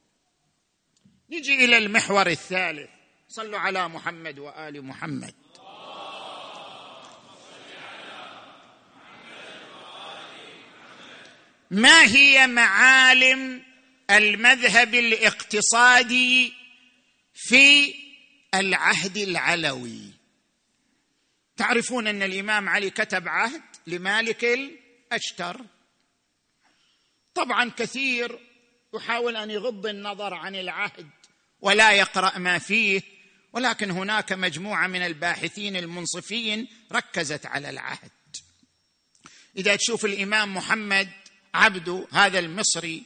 نجي 1.33 1.65
إلى 1.65 1.79
المحور 1.79 2.27
الثالث. 2.27 2.91
صلوا 3.29 3.59
على 3.59 3.89
محمد 3.89 4.39
وآل 4.39 4.85
محمد. 4.85 5.35
ما 11.71 12.03
هي 12.03 12.47
معالم 12.47 13.63
المذهب 14.11 14.95
الاقتصادي 14.95 16.53
في 17.35 17.95
العهد 18.55 19.17
العلوي؟ 19.17 20.11
تعرفون 21.57 22.07
أن 22.07 22.23
الإمام 22.23 22.69
علي 22.69 22.91
كتب 22.91 23.29
عهد 23.29 23.63
لمالك 23.87 24.45
الأشتر. 24.45 25.61
طبعا 27.35 27.71
كثير 27.71 28.39
يحاول 28.95 29.37
أن 29.37 29.51
يغض 29.51 29.87
النظر 29.87 30.35
عن 30.35 30.55
العهد. 30.55 31.11
ولا 31.63 31.93
يقرأ 31.93 32.39
ما 32.39 32.59
فيه 32.59 33.03
ولكن 33.53 33.91
هناك 33.91 34.33
مجموعة 34.33 34.87
من 34.87 35.03
الباحثين 35.03 35.77
المنصفين 35.77 36.69
ركزت 36.93 37.47
على 37.47 37.71
العهد. 37.71 38.11
إذا 39.57 39.77
تشوف 39.77 40.05
الإمام 40.05 40.55
محمد 40.57 41.09
عبده 41.55 42.07
هذا 42.13 42.39
المصري 42.39 43.03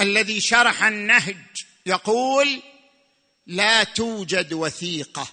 الذي 0.00 0.40
شرح 0.40 0.84
النهج 0.84 1.36
يقول 1.86 2.62
لا 3.46 3.84
توجد 3.84 4.52
وثيقة. 4.52 5.28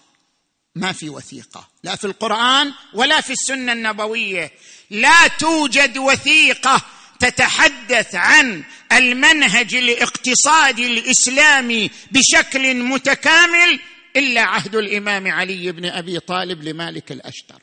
ما 0.76 0.92
في 0.92 1.10
وثيقة. 1.10 1.70
لا 1.84 1.96
في 1.96 2.06
القرآن 2.06 2.74
ولا 2.94 3.22
في 3.22 3.34
السنة 3.34 3.74
النبوية. 3.74 4.52
لا 4.90 5.28
توجد 5.28 5.98
وثيقة. 5.98 6.86
تتحدث 7.22 8.16
عن 8.16 8.64
المنهج 8.92 9.76
الاقتصادي 9.76 10.88
الإسلامي 10.88 11.92
بشكل 12.12 12.76
متكامل 12.76 13.80
إلا 14.16 14.42
عهد 14.42 14.76
الإمام 14.76 15.32
علي 15.32 15.72
بن 15.72 15.86
أبي 15.86 16.20
طالب 16.20 16.64
لمالك 16.64 17.12
الأشتر. 17.12 17.62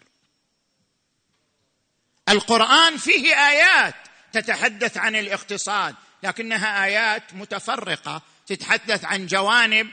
القرآن 2.29 2.97
فيه 2.97 3.49
آيات 3.49 3.95
تتحدث 4.33 4.97
عن 4.97 5.17
الاقتصاد 5.17 5.95
لكنها 6.23 6.85
آيات 6.85 7.35
متفرقة 7.35 8.23
تتحدث 8.47 9.05
عن 9.05 9.27
جوانب 9.27 9.89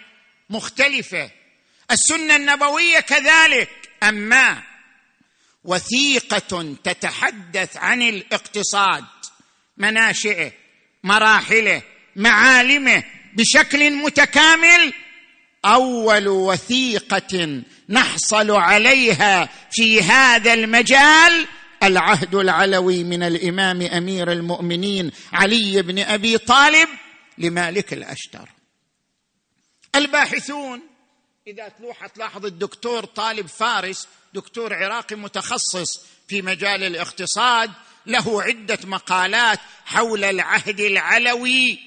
مختلفة. 0.49 1.31
السنة 1.91 2.35
النبوية 2.35 2.99
كذلك 2.99 3.69
أما 4.03 4.63
وثيقة 5.63 6.75
تتحدث 6.83 7.77
عن 7.77 8.01
الاقتصاد 8.01 9.05
مناشئه 9.77 10.51
مراحله 11.03 11.81
معالمه 12.15 13.03
بشكل 13.33 13.91
متكامل 13.91 14.93
أول 15.65 16.27
وثيقة 16.27 17.63
نحصل 17.89 18.51
عليها 18.51 19.49
في 19.71 20.01
هذا 20.01 20.53
المجال 20.53 21.47
العهد 21.83 22.35
العلوي 22.35 23.03
من 23.03 23.23
الإمام 23.23 23.81
أمير 23.81 24.31
المؤمنين 24.31 25.11
علي 25.33 25.81
بن 25.81 25.99
أبي 25.99 26.37
طالب 26.37 26.87
لمالك 27.37 27.93
الأشتر. 27.93 28.49
الباحثون 29.95 30.81
إذا 31.47 31.67
تلوح 31.67 32.07
تلاحظ 32.07 32.45
الدكتور 32.45 33.05
طالب 33.05 33.47
فارس 33.47 34.07
دكتور 34.33 34.73
عراقي 34.73 35.15
متخصص 35.15 36.05
في 36.27 36.41
مجال 36.41 36.83
الاقتصاد 36.83 37.71
له 38.07 38.43
عدة 38.43 38.79
مقالات 38.83 39.59
حول 39.85 40.23
العهد 40.23 40.79
العلوي 40.79 41.79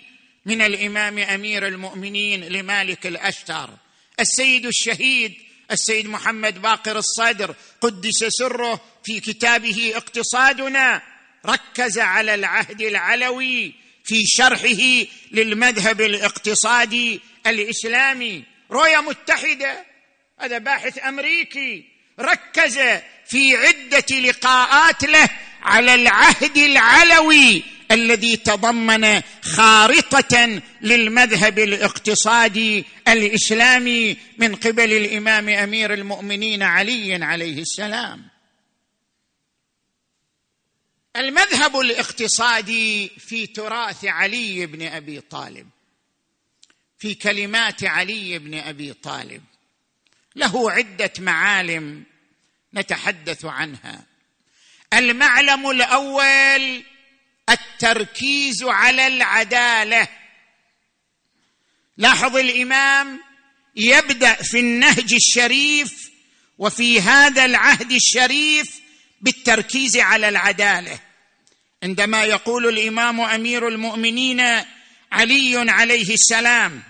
من 0.46 0.62
الإمام 0.62 1.18
أمير 1.18 1.66
المؤمنين 1.66 2.44
لمالك 2.44 3.07
الأشتر. 3.07 3.70
السيد 4.20 4.66
الشهيد 4.66 5.35
السيد 5.70 6.07
محمد 6.07 6.62
باقر 6.62 6.98
الصدر 6.98 7.54
قدس 7.81 8.24
سره 8.24 8.81
في 9.04 9.20
كتابه 9.20 9.92
اقتصادنا 9.94 11.02
ركز 11.46 11.98
على 11.98 12.35
العهد 12.35 12.83
العلوي 12.83 13.74
في 14.04 14.24
شرحه 14.26 15.07
للمذهب 15.33 16.00
الاقتصادي 16.00 17.20
الإسلامي. 17.46 18.44
رؤيه 18.70 19.00
متحدة 19.00 19.85
هذا 20.40 20.59
باحث 20.59 20.98
أمريكي 21.04 21.85
ركز 22.20 22.78
في 23.26 23.57
عدة 23.57 24.18
لقاءات 24.18 25.04
له 25.04 25.28
على 25.62 25.94
العهد 25.94 26.57
العلوي 26.57 27.62
الذي 27.90 28.37
تضمن 28.37 29.23
خارطة 29.42 30.62
للمذهب 30.83 31.59
الاقتصادي 31.59 32.85
الإسلامي 33.09 34.16
من 34.38 34.55
قبل 34.55 34.92
الإمام 34.92 35.49
أمير 35.49 35.94
المؤمنين 35.94 36.62
علي 36.62 37.25
عليه 37.25 37.62
السلام. 37.62 38.29
المذهب 41.16 41.81
الاقتصادي 41.81 43.09
في 43.09 43.47
تراث 43.47 44.05
علي 44.05 44.66
بن 44.66 44.87
أبي 44.87 45.21
طالب 45.21 45.68
في 46.99 47.14
كلمات 47.14 47.85
علي 47.85 48.38
بن 48.38 48.55
أبي 48.55 48.92
طالب 48.92 49.42
له 50.37 50.71
عدة 50.71 51.12
معالم 51.18 52.05
نتحدث 52.75 53.44
عنها. 53.44 54.05
المعلم 54.94 55.70
الأول 55.70 56.83
التركيز 57.51 58.64
على 58.64 59.07
العدالة. 59.07 60.09
لاحظ 61.96 62.37
الإمام 62.37 63.20
يبدأ 63.77 64.35
في 64.35 64.61
النهج 64.61 65.14
الشريف 65.14 66.11
وفي 66.59 67.01
هذا 67.01 67.44
العهد 67.44 67.92
الشريف 67.92 68.81
بالتركيز 69.20 69.96
على 69.96 70.29
العدالة. 70.29 70.98
عندما 71.83 72.24
يقول 72.24 72.68
الإمام 72.68 73.20
أمير 73.20 73.68
المؤمنين 73.68 74.40
علي 75.12 75.70
عليه 75.70 76.14
السلام 76.14 76.83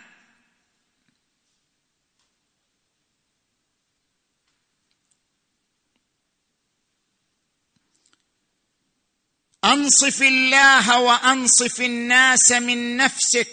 أنصف 9.64 10.22
الله 10.22 11.00
وأنصف 11.00 11.80
الناس 11.80 12.52
من 12.52 12.96
نفسك 12.96 13.48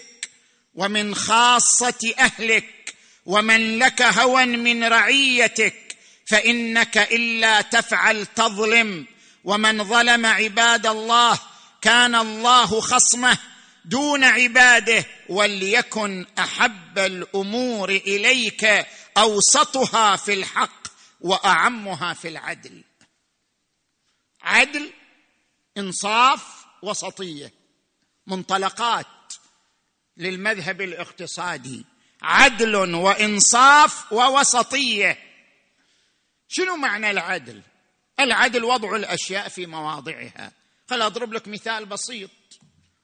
ومن 0.75 1.15
خاصة 1.15 2.13
أهلك 2.19 2.95
ومن 3.25 3.79
لك 3.79 4.01
هوى 4.01 4.45
من 4.45 4.83
رعيتك 4.83 5.97
فإنك 6.27 6.97
إلا 6.97 7.61
تفعل 7.61 8.25
تظلم. 8.25 9.05
ومن 9.43 9.83
ظلم 9.83 10.25
عباد 10.25 10.85
الله 10.85 11.39
كان 11.81 12.15
الله 12.15 12.81
خصمه 12.81 13.37
دون 13.85 14.23
عباده 14.23 15.05
وليكن 15.29 16.25
أحب 16.39 16.99
الأمور 16.99 17.89
إليك 17.89 18.87
أوسطها 19.17 20.15
في 20.15 20.33
الحق 20.33 20.87
وأعمها 21.21 22.13
في 22.13 22.27
العدل. 22.27 22.83
عدل 24.41 24.91
انصاف 25.77 26.65
وسطية 26.81 27.53
منطلقات 28.27 29.33
للمذهب 30.17 30.81
الاقتصادي. 30.81 31.85
عدل 32.21 32.75
وانصاف 32.75 34.13
ووسطية. 34.13 35.17
شنو 36.47 36.75
معنى 36.75 37.11
العدل؟ 37.11 37.61
العدل 38.19 38.63
وضع 38.63 38.95
الأشياء 38.95 39.47
في 39.47 39.65
مواضعها. 39.65 40.51
خل 40.89 41.01
أضرب 41.01 41.33
لك 41.33 41.47
مثال 41.47 41.85
بسيط 41.85 42.31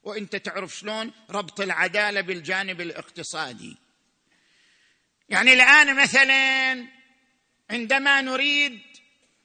وإنت 0.03 0.35
تعرف 0.35 0.75
شلون 0.75 1.11
ربط 1.29 1.61
العدالة 1.61 2.21
بالجانب 2.21 2.81
الاقتصادي. 2.81 3.77
يعني 5.29 5.53
الآن 5.53 5.95
مثلا 5.95 6.85
عندما 7.69 8.21
نريد 8.21 8.81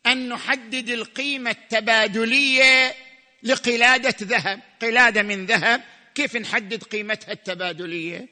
أن 0.07 0.29
نحدد 0.29 0.91
القيمة 0.91 1.51
التبادلية 1.51 3.06
لقلادة 3.47 4.17
ذهب. 4.23 4.61
قلادة 4.83 5.23
من 5.23 5.47
ذهب. 5.47 5.83
كيف 6.15 6.37
نحدد 6.37 6.83
قيمتها 6.83 7.33
التبادلية؟ 7.33 8.29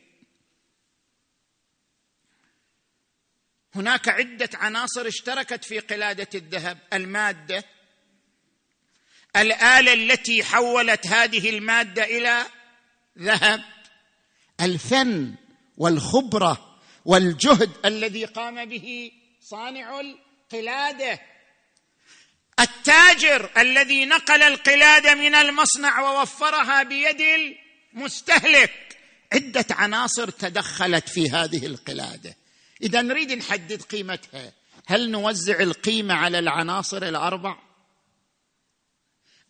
هناك 3.74 4.08
عدة 4.08 4.50
عناصر 4.54 5.06
اشتركت 5.06 5.64
في 5.64 5.78
قلادة 5.78 6.28
الذهب. 6.34 6.78
المادة. 6.92 7.64
الآلة 9.36 9.92
التي 9.92 10.44
حولت 10.44 11.06
هذه 11.06 11.50
المادة 11.50 12.04
إلى 12.04 12.44
ذهب. 13.18 13.64
الفن 14.60 15.34
والخبرة 15.76 16.80
والجهد 17.04 17.70
الذي 17.84 18.24
قام 18.24 18.64
به 18.64 19.12
صانع 19.40 20.00
القلادة. 20.00 21.20
التاجر 22.60 23.50
الذي 23.58 24.04
نقل 24.04 24.42
القلاده 24.42 25.14
من 25.14 25.34
المصنع 25.34 26.00
ووفرها 26.00 26.82
بيد 26.82 27.20
المستهلك. 27.94 28.72
عدة 29.32 29.66
عناصر 29.70 30.30
تدخلت 30.30 31.08
في 31.08 31.30
هذه 31.30 31.66
القلادة. 31.66 32.36
إذا 32.82 33.02
نريد 33.02 33.32
نحدد 33.32 33.82
قيمتها. 33.82 34.52
هل 34.86 35.10
نوزع 35.10 35.60
القيمة 35.60 36.14
على 36.14 36.38
العناصر 36.38 37.02
الأربع؟ 37.02 37.56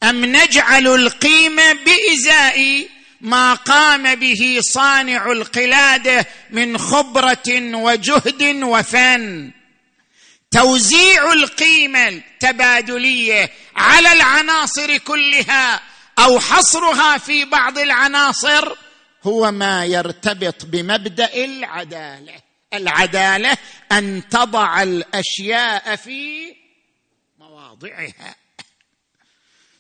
أم 0.03 0.25
نجعل 0.25 0.87
القيمة 0.87 1.73
بإزاء 1.73 2.89
ما 3.21 3.55
قام 3.55 4.15
به 4.15 4.59
صانع 4.61 5.33
القلادة 5.33 6.27
من 6.51 6.79
خبرة 6.79 7.75
وجهد 7.75 8.63
وفن؟ 8.63 9.53
توزيع 10.55 11.33
القيمة 11.33 12.09
التبادلية 12.09 13.51
على 13.77 14.13
العناصر 14.13 14.99
كلها 14.99 15.81
أو 16.19 16.41
حصرها 16.41 17.19
في 17.19 17.45
بعض 17.45 17.79
العناصر 17.79 18.77
هو 19.25 19.51
ما 19.51 19.85
يرتبط 19.85 20.65
بمبدأ 20.65 21.45
العدالة. 21.45 22.35
العدالة 22.75 23.57
أن 23.93 24.23
تضع 24.31 24.83
الأشياء 24.83 25.97
في 25.97 26.55
مواضعها. 27.39 28.35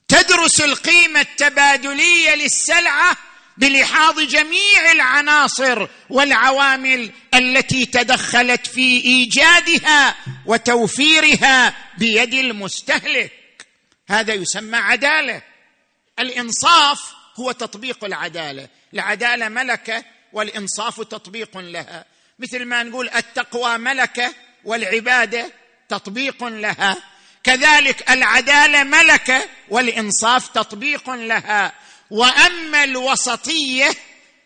تدرس 0.08 0.60
القيمة 0.60 1.20
التبادلية 1.20 2.34
للسلعة 2.34 3.16
بلحاظ 3.56 4.20
جميع 4.20 4.92
العناصر 4.92 5.88
والعوامل 6.10 7.10
التي 7.34 7.86
تدخلت 7.86 8.66
في 8.66 9.04
إيجادها 9.04 10.16
وتوفيرها 10.46 11.74
بيد 11.98 12.34
المستهلك. 12.34 13.32
هذا 14.08 14.34
يسمى 14.34 14.76
عدالة. 14.76 15.42
الإنصاف 16.18 17.00
هو 17.36 17.52
تطبيق 17.52 18.04
العدالة. 18.04 18.68
العدالة 18.94 19.48
ملكة 19.48 20.04
والإنصاف 20.32 21.00
تطبيق 21.00 21.58
لها. 21.58 22.04
مثل 22.38 22.64
ما 22.64 22.82
نقول 22.82 23.08
التقوى 23.08 23.78
ملكة 23.78 24.34
والعبادة 24.64 25.52
تطبيق 25.88 26.44
لها. 26.44 27.02
كذلك 27.44 28.10
العدالة 28.10 28.84
ملكة 28.84 29.48
والإنصاف 29.68 30.48
تطبيق 30.48 31.10
لها. 31.10 31.72
وأما 32.14 32.84
الوسطية 32.84 33.90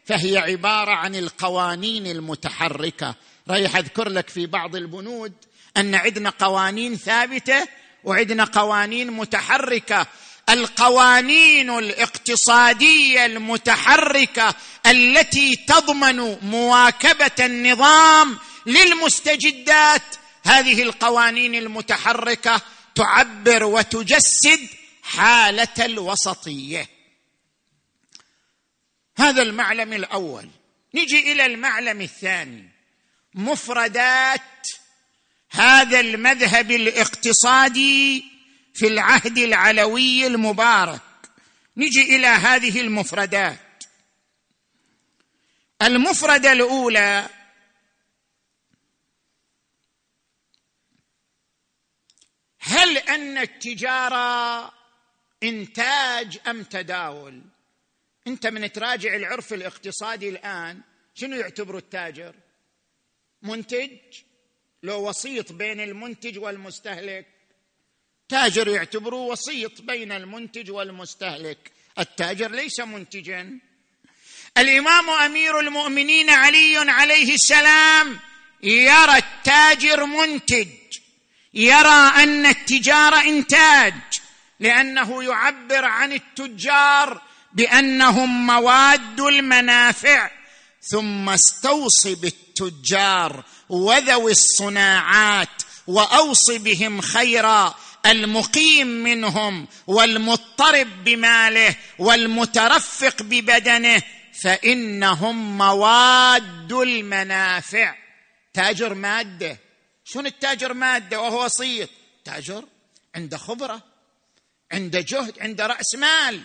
فهي 0.07 0.38
عبارة 0.38 0.90
عن 0.90 1.14
القوانين 1.14 2.07
المتحركة. 2.07 3.14
رايح 3.48 3.76
أذكر 3.76 4.09
لك 4.09 4.28
في 4.28 4.46
بعض 4.46 4.76
البنود 4.76 5.33
أن 5.76 5.94
عندنا 5.94 6.31
قوانين 6.31 6.96
ثابتة 6.96 7.68
وعندنا 8.04 8.44
قوانين 8.44 9.11
متحركة. 9.11 10.07
القوانين 10.48 11.70
الاقتصادية 11.70 13.26
المتحركة 13.26 14.54
التي 14.87 15.57
تضمن 15.57 16.37
مواكبة 16.42 17.46
النظام 17.46 18.38
للمستجدات 18.66 20.16
هذه 20.44 20.83
القوانين 20.83 21.54
المتحركة 21.54 22.61
تعبر 22.94 23.64
وتجسد 23.64 24.68
حالة 25.02 25.85
الوسطية. 25.85 26.97
هذا 29.18 29.42
المعلم 29.42 29.92
الأول. 29.92 30.50
نجي 30.94 31.33
إلى 31.33 31.46
المعلم 31.46 32.00
الثاني. 32.00 32.68
مفردات 33.35 34.68
هذا 35.50 36.00
المذهب 36.00 36.70
الاقتصادي 36.70 38.24
في 38.74 38.87
العهد 38.87 39.38
العلوي 39.38 40.26
المبارك. 40.26 41.00
نجي 41.76 42.16
إلى 42.16 42.26
هذه 42.26 42.81
المفردات. 42.81 43.85
المفردة 45.83 46.52
الأولى 46.52 47.28
هل 52.61 52.98
أن 52.98 53.38
التجارة 53.38 54.72
إنتاج 55.42 56.38
أم 56.46 56.62
تداول؟ 56.62 57.42
انت 58.29 58.47
من 58.47 58.73
تراجع 58.73 59.17
العرف 59.17 59.53
الاقتصادي 59.53 60.29
الآن 60.29 60.81
شنو 61.14 61.37
يعتبر 61.37 61.77
التاجر؟ 61.77 62.35
منتج؟ 63.43 63.91
لو 64.83 65.09
وسيط 65.09 65.53
بين 65.53 65.81
المنتج 65.81 66.38
والمستهلك. 66.38 67.27
تاجر 68.29 68.69
يعتبره 68.69 69.17
وسيط 69.17 69.81
بين 69.81 70.12
المنتج 70.12 70.71
والمستهلك. 70.71 71.73
التاجر 71.99 72.51
ليس 72.51 72.81
منتجا. 72.81 73.59
الإمام 74.59 75.11
أمير 75.11 75.61
المؤمنين 75.61 76.31
علي 76.31 76.77
عليه 76.77 77.35
السلام 77.35 78.19
يرى 78.62 79.17
التاجر 79.17 80.05
منتج. 80.05 80.69
يرى 81.55 82.12
أن 82.23 82.47
التجارة 82.47 83.21
إنتاج. 83.23 83.95
لأنه 84.61 85.25
يعبر 85.25 85.85
عن 85.85 86.12
التجار 86.12 87.28
بأنهم 87.52 88.46
مواد 88.46 89.20
المنافع 89.20 90.30
ثم 90.82 91.28
استوصي 91.28 92.14
بالتجار 92.14 93.44
وذوي 93.68 94.32
الصناعات 94.32 95.62
واوص 95.87 96.50
بهم 96.50 97.00
خيرا 97.00 97.74
المقيم 98.06 98.87
منهم 98.87 99.68
والمضطرب 99.87 101.04
بماله 101.04 101.76
والمترفق 101.98 103.22
ببدنه 103.22 104.02
فإنهم 104.42 105.58
مواد 105.58 106.72
المنافع. 106.72 107.94
تاجر 108.54 108.94
مادة. 108.94 109.58
شنو 110.04 110.26
التاجر 110.26 110.72
مادة 110.72 111.20
وهو 111.20 111.44
وسيط 111.44 111.88
تاجر 112.24 112.64
عنده 113.14 113.37
خبرة 113.37 113.82
عنده 114.72 115.00
جهد 115.00 115.38
عنده 115.40 115.66
رأس 115.66 115.94
مال. 115.94 116.42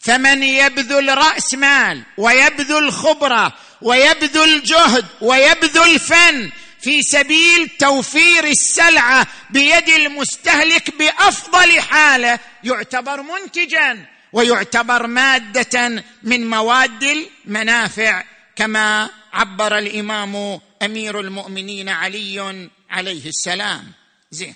فمن 0.00 0.42
يبذل 0.42 1.18
رأس 1.18 1.54
مال 1.54 2.02
ويبذل 2.16 2.92
خبرة 2.92 3.56
ويبذل 3.82 4.62
جهد 4.62 5.06
ويبذل 5.20 5.98
فن 5.98 6.50
في 6.80 7.02
سبيل 7.02 7.68
توفير 7.68 8.44
السلعة 8.44 9.26
بيد 9.50 9.88
المستهلك 9.88 10.96
بأفضل 10.98 11.80
حالة 11.80 12.38
يعتبر 12.64 13.22
منتجا 13.22 14.06
ويعتبر 14.32 15.06
مادة 15.06 16.04
من 16.22 16.50
مواد 16.50 17.02
المنافع 17.02 18.24
كما 18.56 19.10
عبر 19.32 19.78
الإمام 19.78 20.60
أمير 20.82 21.20
المؤمنين 21.20 21.88
علي 21.88 22.68
عليه 22.90 23.28
السلام. 23.28 23.92
زين. 24.30 24.54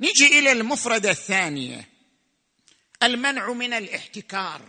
نجي 0.00 0.38
إلى 0.38 0.52
المفردة 0.52 1.10
الثانية. 1.10 1.91
المنع 3.02 3.52
من 3.52 3.72
الاحتكار. 3.72 4.62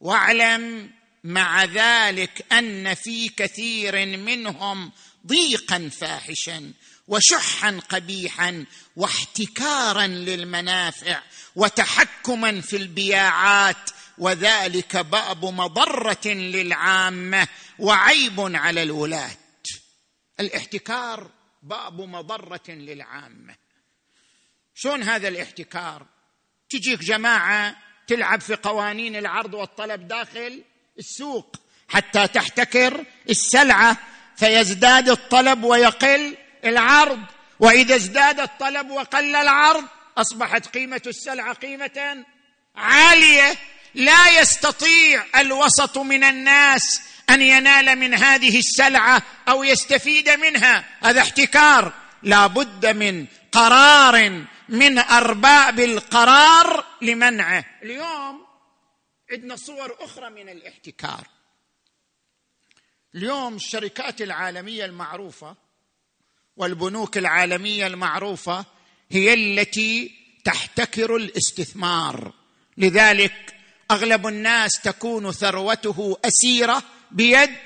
واعلم 0.00 0.90
مع 1.24 1.64
ذلك 1.64 2.52
أن 2.52 2.94
في 2.94 3.28
كثير 3.28 4.06
منهم 4.06 4.92
ضيقا 5.26 5.88
فاحشا 5.88 6.72
وشحا 7.08 7.80
قبيحا 7.88 8.64
واحتكارا 8.96 10.06
للمنافع 10.06 11.22
وتحكما 11.56 12.60
في 12.60 12.76
البياعات 12.76 13.90
وذلك 14.18 14.96
باب 14.96 15.44
مضرة 15.44 16.26
للعامة 16.26 17.48
وعيب 17.78 18.56
على 18.56 18.82
الولاة. 18.82 19.36
الاحتكار 20.40 21.30
باب 21.62 22.00
مضرة 22.00 22.68
للعامة. 22.68 23.56
شلون 24.74 25.02
هذا 25.02 25.28
الاحتكار؟ 25.28 26.06
تجيك 26.70 27.00
جماعة 27.00 27.76
تلعب 28.06 28.40
في 28.40 28.54
قوانين 28.54 29.16
العرض 29.16 29.54
والطلب 29.54 30.08
داخل 30.08 30.62
السوق 30.98 31.56
حتى 31.88 32.26
تحتكر 32.26 33.04
السلعة 33.30 33.96
فيزداد 34.36 35.08
الطلب 35.08 35.64
ويقل 35.64 36.36
العرض. 36.64 37.20
وإذا 37.60 37.96
ازداد 37.96 38.40
الطلب 38.40 38.90
وقل 38.90 39.36
العرض 39.36 39.84
أصبحت 40.18 40.66
قيمة 40.66 41.02
السلعة 41.06 41.52
قيمة 41.52 42.24
عالية. 42.76 43.56
لا 43.94 44.40
يستطيع 44.40 45.24
الوسط 45.36 45.98
من 45.98 46.24
الناس 46.24 47.00
أن 47.30 47.42
ينال 47.42 47.96
من 47.96 48.14
هذه 48.14 48.58
السلعة 48.58 49.22
أو 49.48 49.64
يستفيد 49.64 50.30
منها. 50.30 50.84
هذا 51.02 51.20
احتكار. 51.20 51.92
لا 52.22 52.46
بد 52.46 52.86
من 52.86 53.26
قرار 53.52 54.44
من 54.68 54.98
أرباب 54.98 55.80
القرار 55.80 56.84
لمنعه. 57.02 57.64
اليوم 57.82 58.46
عندنا 59.32 59.56
صور 59.56 59.96
أخرى 60.00 60.30
من 60.30 60.48
الاحتكار. 60.48 61.26
اليوم 63.14 63.56
الشركات 63.56 64.22
العالمية 64.22 64.84
المعروفة 64.84 65.56
والبنوك 66.56 67.18
العالمية 67.18 67.86
المعروفة 67.86 68.64
هي 69.10 69.34
التي 69.34 70.14
تحتكر 70.44 71.16
الاستثمار. 71.16 72.32
لذلك 72.76 73.54
أغلب 73.90 74.26
الناس 74.26 74.80
تكون 74.80 75.32
ثروته 75.32 76.18
أسيرة 76.24 76.82
بيد 77.10 77.56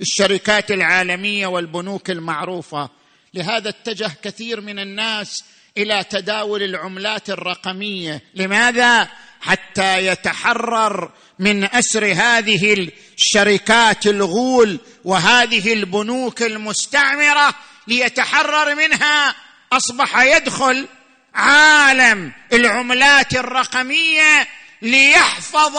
الشركات 0.00 0.70
العالمية 0.70 1.46
والبنوك 1.46 2.10
المعروفة. 2.10 2.90
لهذا 3.34 3.68
اتجه 3.68 4.10
كثير 4.22 4.60
من 4.60 4.78
الناس 4.78 5.44
إلى 5.78 6.04
تداول 6.04 6.62
العملات 6.62 7.30
الرقمية. 7.30 8.22
لماذا؟ 8.34 9.08
حتى 9.40 10.06
يتحرر 10.06 11.10
من 11.38 11.64
أسر 11.64 12.04
هذه 12.04 12.90
الشركات 13.18 14.06
الغول 14.06 14.80
وهذه 15.04 15.72
البنوك 15.72 16.42
المستعمرة 16.42 17.54
ليتحرر 17.86 18.74
منها. 18.74 19.34
أصبح 19.72 20.22
يدخل 20.22 20.88
عالم 21.34 22.32
العملات 22.52 23.34
الرقمية 23.34 24.48
ليحفظ 24.82 25.78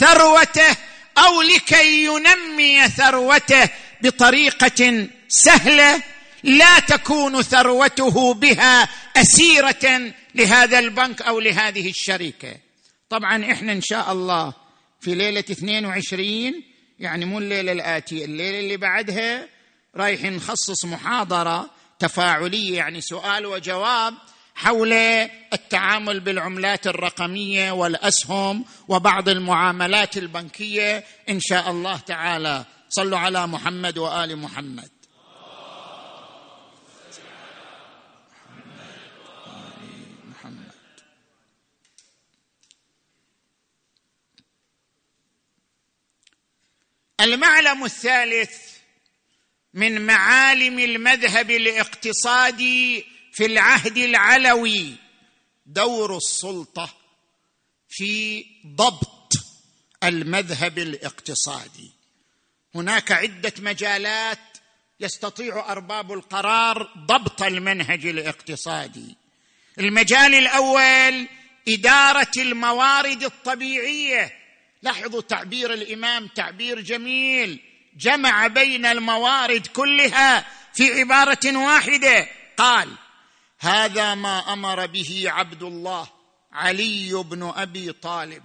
ثروته 0.00 0.76
أو 1.18 1.42
لكي 1.42 2.04
ينمي 2.04 2.88
ثروته 2.88 3.68
بطريقة 4.02 5.08
سهلة 5.28 6.02
لا 6.42 6.78
تكون 6.78 7.42
ثروته 7.42 8.34
بها 8.34 8.88
أسيرة 9.16 10.12
لهذا 10.34 10.78
البنك 10.78 11.22
أو 11.22 11.40
لهذه 11.40 11.90
الشركة. 11.90 12.56
طبعا 13.10 13.52
إحنا 13.52 13.72
إن 13.72 13.80
شاء 13.80 14.12
الله 14.12 14.52
في 15.00 15.14
ليلة 15.14 15.44
22 15.50 16.62
يعني 16.98 17.24
مو 17.24 17.38
الليلة 17.38 17.72
الآتية 17.72 18.24
الليلة 18.24 18.60
اللي 18.60 18.76
بعدها 18.76 19.48
رايح 19.96 20.22
نخصص 20.22 20.84
محاضرة 20.84 21.70
تفاعلية 21.98 22.76
يعني 22.76 23.00
سؤال 23.00 23.46
وجواب 23.46 24.14
حول 24.54 24.92
التعامل 25.52 26.20
بالعملات 26.20 26.86
الرقمية 26.86 27.70
والأسهم 27.72 28.64
وبعض 28.88 29.28
المعاملات 29.28 30.16
البنكية. 30.16 31.04
إن 31.28 31.40
شاء 31.40 31.70
الله 31.70 31.96
تعالى. 31.96 32.64
صلوا 32.88 33.18
على 33.18 33.46
محمد 33.46 33.98
وآل 33.98 34.38
محمد. 34.38 34.97
المعلم 47.20 47.84
الثالث 47.84 48.78
من 49.74 50.06
معالم 50.06 50.78
المذهب 50.78 51.50
الاقتصادي 51.50 53.04
في 53.32 53.46
العهد 53.46 53.96
العلوي 53.96 54.94
دور 55.66 56.16
السلطة 56.16 56.94
في 57.88 58.44
ضبط 58.66 59.32
المذهب 60.04 60.78
الاقتصادي. 60.78 61.90
هناك 62.74 63.12
عدة 63.12 63.52
مجالات 63.58 64.38
يستطيع 65.00 65.72
أرباب 65.72 66.12
القرار 66.12 66.92
ضبط 66.98 67.42
المنهج 67.42 68.06
الاقتصادي. 68.06 69.16
المجال 69.78 70.34
الأول 70.34 71.28
إدارة 71.68 72.32
الموارد 72.36 73.24
الطبيعية 73.24 74.37
لاحظوا 74.82 75.20
تعبير 75.20 75.72
الإمام 75.72 76.26
تعبير 76.26 76.80
جميل. 76.80 77.60
جمع 77.96 78.46
بين 78.46 78.86
الموارد 78.86 79.66
كلها 79.66 80.46
في 80.74 81.00
عبارة 81.00 81.56
واحدة. 81.56 82.28
قال 82.56 82.88
هذا 83.60 84.14
ما 84.14 84.52
أمر 84.52 84.86
به 84.86 85.24
عبد 85.26 85.62
الله 85.62 86.08
علي 86.52 87.12
بن 87.12 87.52
أبي 87.56 87.92
طالب 87.92 88.42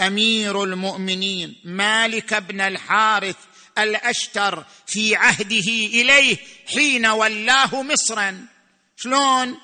أمير 0.00 0.64
المؤمنين 0.64 1.56
مالك 1.64 2.34
بن 2.34 2.60
الحارث 2.60 3.36
الأشتر 3.78 4.64
في 4.86 5.16
عهده 5.16 5.68
إليه 5.68 6.36
حين 6.74 7.06
ولاه 7.06 7.82
مصرا. 7.82 8.46
شلون؟ 8.96 9.58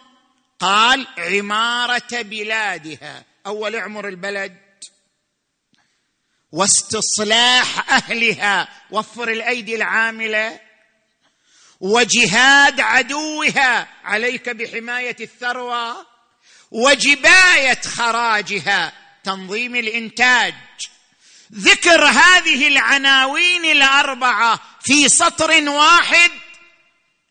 قال 0.61 1.07
عمارة 1.19 2.23
بلادها. 2.23 3.25
أول 3.47 3.77
اعمر 3.77 4.09
البلد. 4.09 4.68
واستصلاح 6.53 7.93
أهلها 7.93 8.69
وفر 8.91 9.29
الأيدي 9.29 9.77
العاملة 9.77 10.61
وجهاد 11.81 12.81
عدوها 12.81 13.89
عليك 14.05 14.49
بحماية 14.49 15.17
الثروة 15.21 16.07
وجباية 16.71 17.81
خراجها 17.81 18.93
تنظيم 19.25 19.77
الإنتاج. 19.77 20.55
ذكر 21.55 22.05
هذه 22.05 22.69
العناوين 22.69 23.65
الأربعة 23.65 24.61
في 24.81 25.09
سطر 25.09 25.69
واحد 25.69 26.31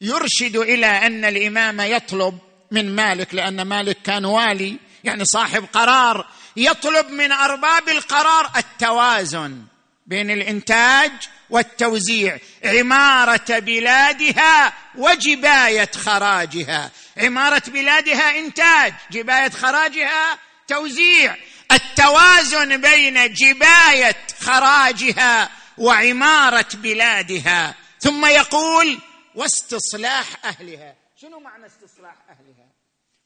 يرشد 0.01 0.56
إلى 0.56 0.86
أن 0.86 1.25
الإمام 1.25 1.82
يطلب 1.82 2.39
من 2.71 2.95
مالك 2.95 3.34
لأن 3.34 3.62
مالك 3.62 4.01
كان 4.01 4.25
والي 4.25 4.77
يعني 5.03 5.25
صاحب 5.25 5.65
قرار 5.73 6.27
يطلب 6.58 7.10
من 7.10 7.32
أرباب 7.32 7.89
القرار 7.89 8.52
التوازن 8.58 9.65
بين 10.06 10.32
الإنتاج 10.32 11.12
والتوزيع 11.50 12.39
عمارة 12.65 13.60
بلادها 13.60 14.74
وجباية 14.96 15.91
خراجها. 15.91 16.91
عمارة 17.17 17.62
بلادها 17.67 18.39
إنتاج 18.39 18.93
جباية 19.12 19.50
خراجها 19.50 20.39
توزيع. 20.67 21.36
التوازن 21.72 22.82
بين 22.82 23.34
جباية 23.34 24.28
خراجها 24.39 25.50
وعمارة 25.78 26.67
بلادها. 26.74 27.76
ثم 28.00 28.26
يقول 28.26 29.00
واستصلاح 29.36 30.46
أهلها. 30.46 30.96
شنو 31.22 31.39
معنى 31.39 31.65
استصلاح 31.65 32.15
أهلها؟ 32.30 32.67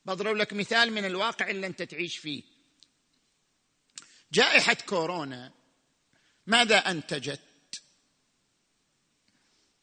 بضرب 0.06 0.36
لك 0.36 0.54
مثال 0.54 0.94
من 0.94 1.06
الواقع 1.06 1.50
اللي 1.50 1.68
أنت 1.68 1.82
تعيش 1.82 2.18
فيه. 2.18 2.61
جائحة 4.34 4.74
كورونا 4.74 5.52
ماذا 6.48 6.78
أنتجت؟ 6.78 7.40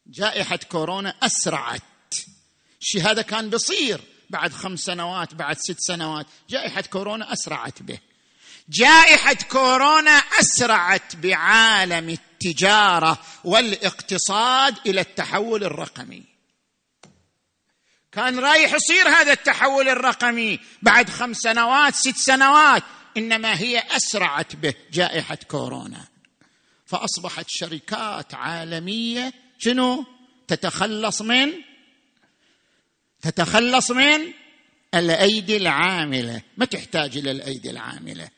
جائحة 0.07 0.59
كورونا 0.69 1.15
أسرعت. 1.23 1.81
الشيء 2.81 3.01
هذا 3.01 3.21
كان 3.21 3.49
بيصير 3.49 4.01
بعد 4.29 4.53
خمس 4.53 4.79
سنوات 4.79 5.33
بعد 5.33 5.57
ست 5.57 5.79
سنوات. 5.79 6.25
جائحة 6.49 6.81
كورونا 6.81 7.33
أسرعت 7.33 7.81
به. 7.81 7.99
جائحة 8.69 9.33
كورونا 9.33 10.11
أسرعت 10.11 11.15
بعالم 11.15 12.09
التجارة 12.09 13.17
والاقتصاد 13.43 14.77
إلى 14.85 15.01
التحول 15.01 15.63
الرقمي. 15.63 16.23
كان 18.11 18.39
رايح 18.39 18.73
يصير 18.73 19.09
هذا 19.09 19.31
التحول 19.31 19.89
الرقمي 19.89 20.59
بعد 20.81 21.09
خمس 21.09 21.37
سنوات 21.37 21.95
ست 21.95 22.17
سنوات. 22.17 22.83
إنما 23.19 23.59
هي 23.59 23.79
أسرعت 23.79 24.55
به 24.55 24.73
جائحة 24.91 25.37
كورونا. 25.47 26.07
فأصبحت 26.85 27.45
شركات 27.49 28.33
عالمية 28.33 29.33
شنو؟ 29.57 30.05
تتخلص 30.47 31.21
من 31.21 31.51
تتخلص 33.21 33.91
من 33.91 34.33
الأيدي 34.95 35.57
العاملة. 35.57 36.41
ما 36.57 36.65
تحتاج 36.65 37.17
إلى 37.17 37.31
الأيدي 37.31 37.69
العاملة. 37.69 38.29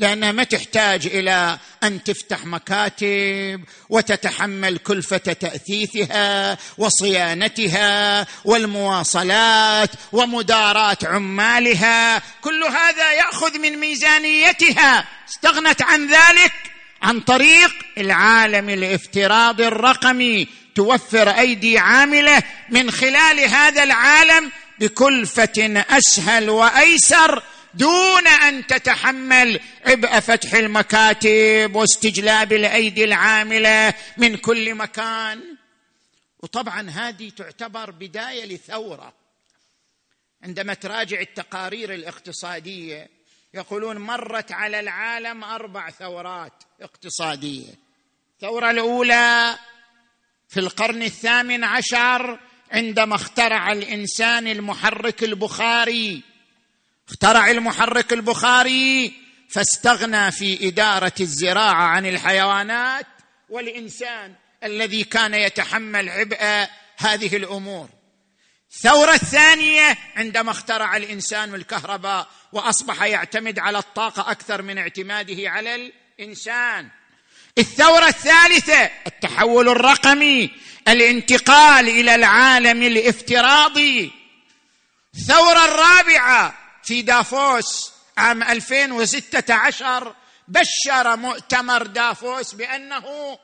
لانها 0.00 0.32
ما 0.32 0.44
تحتاج 0.44 1.06
إلى 1.06 1.58
أن 1.84 2.04
تفتح 2.04 2.44
مكاتب 2.44 3.64
وتتحمل 3.88 4.78
كلفة 4.78 5.16
تأثيثها 5.16 6.58
وصيانتها 6.78 8.26
والمواصلات 8.44 9.90
ومداراه 10.12 10.98
عمالها. 11.04 12.18
كل 12.18 12.64
هذا 12.64 13.12
يأخذ 13.12 13.58
من 13.58 13.78
ميزانيتها. 13.78 15.04
استغنت 15.28 15.82
عن 15.82 16.06
ذلك 16.06 16.52
عن 17.02 17.20
طريق 17.20 17.70
العالم 17.98 18.68
الافتراضي 18.68 19.66
الرقمي. 19.68 20.48
توفر 20.74 21.30
أيدي 21.30 21.78
عاملة 21.78 22.42
من 22.70 22.90
خلال 22.90 23.40
هذا 23.40 23.82
العالم 23.82 24.50
بكلفة 24.78 25.84
أسهل 25.90 26.50
وأيسر 26.50 27.42
دون 27.74 28.26
أن 28.26 28.66
تتحمل 28.66 29.60
عبء 29.86 30.20
فتح 30.20 30.54
المكاتب 30.54 31.74
واستجلاب 31.74 32.52
الأيدي 32.52 33.04
العاملة 33.04 33.94
من 34.16 34.36
كل 34.36 34.74
مكان. 34.74 35.56
وطبعا 36.38 36.90
هذه 36.90 37.30
تعتبر 37.30 37.90
بداية 37.90 38.44
لثورة. 38.44 39.12
عندما 40.42 40.74
تراجع 40.74 41.20
التقارير 41.20 41.94
الاقتصادية 41.94 43.08
يقولون 43.54 43.96
مرت 43.98 44.52
على 44.52 44.80
العالم 44.80 45.44
أربع 45.44 45.90
ثورات 45.90 46.52
اقتصادية. 46.80 47.74
الثورة 48.34 48.70
الأولى 48.70 49.58
في 50.48 50.60
القرن 50.60 51.02
الثامن 51.02 51.64
عشر 51.64 52.38
عندما 52.72 53.14
اخترع 53.14 53.72
الإنسان 53.72 54.46
المحرك 54.46 55.24
البخاري 55.24 56.29
اخترع 57.10 57.50
المحرك 57.50 58.12
البخاري 58.12 59.12
فاستغنى 59.50 60.32
في 60.32 60.68
إدارة 60.68 61.12
الزراعة 61.20 61.82
عن 61.82 62.06
الحيوانات 62.06 63.06
والإنسان 63.48 64.34
الذي 64.64 65.04
كان 65.04 65.34
يتحمل 65.34 66.08
عبء 66.08 66.68
هذه 66.96 67.36
الأمور. 67.36 67.88
الثوره 68.72 69.12
الثانية 69.12 69.98
عندما 70.16 70.50
اخترع 70.50 70.96
الإنسان 70.96 71.54
الكهرباء 71.54 72.28
وأصبح 72.52 73.02
يعتمد 73.02 73.58
على 73.58 73.78
الطاقة 73.78 74.30
أكثر 74.30 74.62
من 74.62 74.78
اعتماده 74.78 75.50
على 75.50 75.92
الإنسان. 76.18 76.88
الثورة 77.58 78.06
الثالثة 78.06 78.90
التحول 79.06 79.68
الرقمي 79.68 80.50
الانتقال 80.88 81.88
إلى 81.88 82.14
العالم 82.14 82.82
الافتراضي. 82.82 84.12
الثوره 85.14 85.64
الرابعة 85.64 86.69
في 86.82 87.02
دافوس 87.02 87.92
عام 88.18 88.42
2016 88.42 90.14
بشر 90.48 91.16
مؤتمر 91.16 91.86
دافوس 91.86 92.54
بأنه 92.54 93.38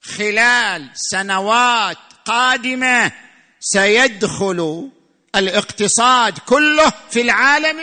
خلال 0.00 0.90
سنوات 0.94 1.98
قادمة 2.24 3.12
سيدخل 3.60 4.90
الاقتصاد 5.36 6.38
كله 6.38 6.92
في 7.10 7.20
العالم 7.20 7.80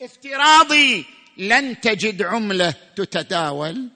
الافتراضي. 0.00 1.04
لن 1.36 1.80
تجد 1.80 2.22
عملة 2.22 2.74
تتداول 2.96 3.88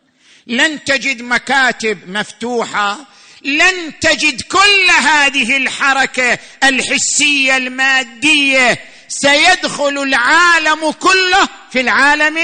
لن 0.46 0.84
تجد 0.84 1.22
مكاتب 1.22 2.10
مفتوحة 2.10 3.06
لن 3.42 3.98
تجد 4.00 4.40
كل 4.40 4.90
هذه 5.02 5.56
الحركة 5.56 6.38
الحسية 6.64 7.56
المادية 7.56 8.78
سيدخل 9.08 9.98
العالم 9.98 10.90
كله 10.90 11.48
في 11.70 11.80
العالم 11.80 12.38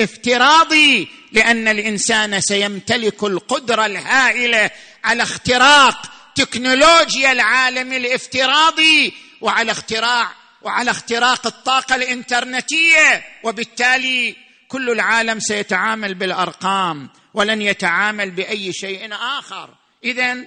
الافتراضي 0.00 1.08
لأن 1.32 1.68
الإنسان 1.68 2.40
سيمتلك 2.40 3.24
القدرة 3.24 3.86
الهائلة 3.86 4.70
على 5.04 5.22
اختراق 5.22 6.12
تكنولوجيا 6.34 7.32
العالم 7.32 7.92
الافتراضي 7.92 9.14
وعلى 9.40 9.72
اختراع 9.72 10.32
وعلى 10.62 10.90
اختراق 10.90 11.46
الطاقة 11.46 11.94
الإنترنتية. 11.94 13.24
وبالتالي 13.42 14.36
كل 14.68 14.90
العالم 14.90 15.40
سيتعامل 15.40 16.14
بالأرقام 16.14 17.10
ولن 17.34 17.62
يتعامل 17.62 18.30
بأي 18.30 18.72
شيء 18.72 19.14
آخر. 19.14 19.74
اذا 20.04 20.46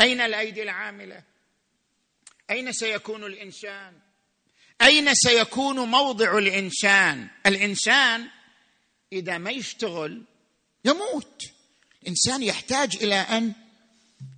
أين 0.00 0.20
الأيدي 0.20 0.62
العاملة؟ 0.62 1.22
أين 2.50 2.72
سيكون 2.72 3.24
الإنسان؟ 3.24 4.01
أين 4.82 5.14
سيكون 5.14 5.76
موضع 5.76 6.38
الإنسان؟ 6.38 7.28
الإنسان 7.46 8.28
إذا 9.12 9.38
ما 9.38 9.50
يشتغل 9.50 10.22
يموت. 10.84 11.42
الإنسان 12.02 12.42
يحتاج 12.42 12.96
إلى 12.96 13.14
أن 13.14 13.52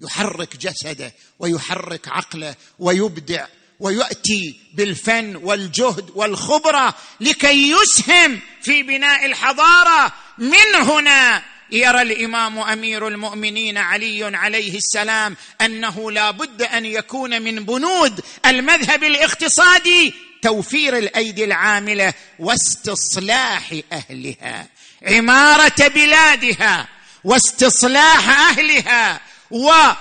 يحرك 0.03 0.57
جسده 0.57 1.12
ويحرك 1.38 2.09
عقله 2.09 2.55
ويبدع 2.78 3.47
ويأتي 3.80 4.61
بالفن 4.74 5.36
والجهد 5.36 6.11
والخبرة 6.14 6.95
لكي 7.20 7.70
يسهم 7.70 8.40
في 8.62 8.82
بناء 8.82 9.26
الحضارة. 9.26 10.12
من 10.38 10.74
هنا 10.74 11.53
يرى 11.70 12.02
الإمام 12.02 12.58
أمير 12.58 13.08
المؤمنين 13.08 13.78
علي 13.78 14.36
عليه 14.36 14.76
السلام 14.76 15.36
أنه 15.60 16.10
لا 16.10 16.30
بد 16.30 16.62
أن 16.62 16.84
يكون 16.84 17.42
من 17.42 17.64
بنود 17.64 18.20
المذهب 18.46 19.04
الاقتصادي 19.04 20.14
توفير 20.42 20.98
الأيدي 20.98 21.44
العاملة 21.44 22.14
واستصلاح 22.38 23.74
أهلها 23.92 24.68
عمارة 25.02 25.88
بلادها 25.88 26.88
واستصلاح 27.24 28.28
أهلها 28.28 29.20
وجهاد 29.50 29.96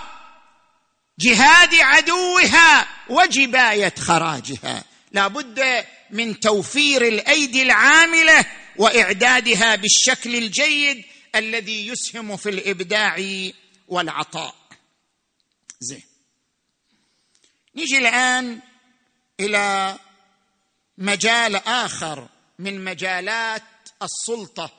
عدوها 1.76 2.88
وجباية 3.10 3.94
خراجها. 4.00 4.84
لا 5.12 5.28
بد 5.28 5.86
من 6.12 6.40
توفير 6.40 7.08
الأيدي 7.08 7.64
العاملة 7.64 8.46
وإعدادها 8.78 9.76
بالشكل 9.76 10.36
الجيد 10.36 11.04
الذي 11.36 11.88
يسهم 11.88 12.38
في 12.38 12.50
الإبداع 12.50 13.26
والعطاء. 13.88 14.56
زين. 15.80 16.04
نيجي 17.76 17.98
الآن 17.98 18.60
إلى 19.40 19.98
مجال 20.98 21.56
آخر 21.56 22.28
من 22.60 22.84
مجالات 22.84 23.64
السلطة 24.02 24.72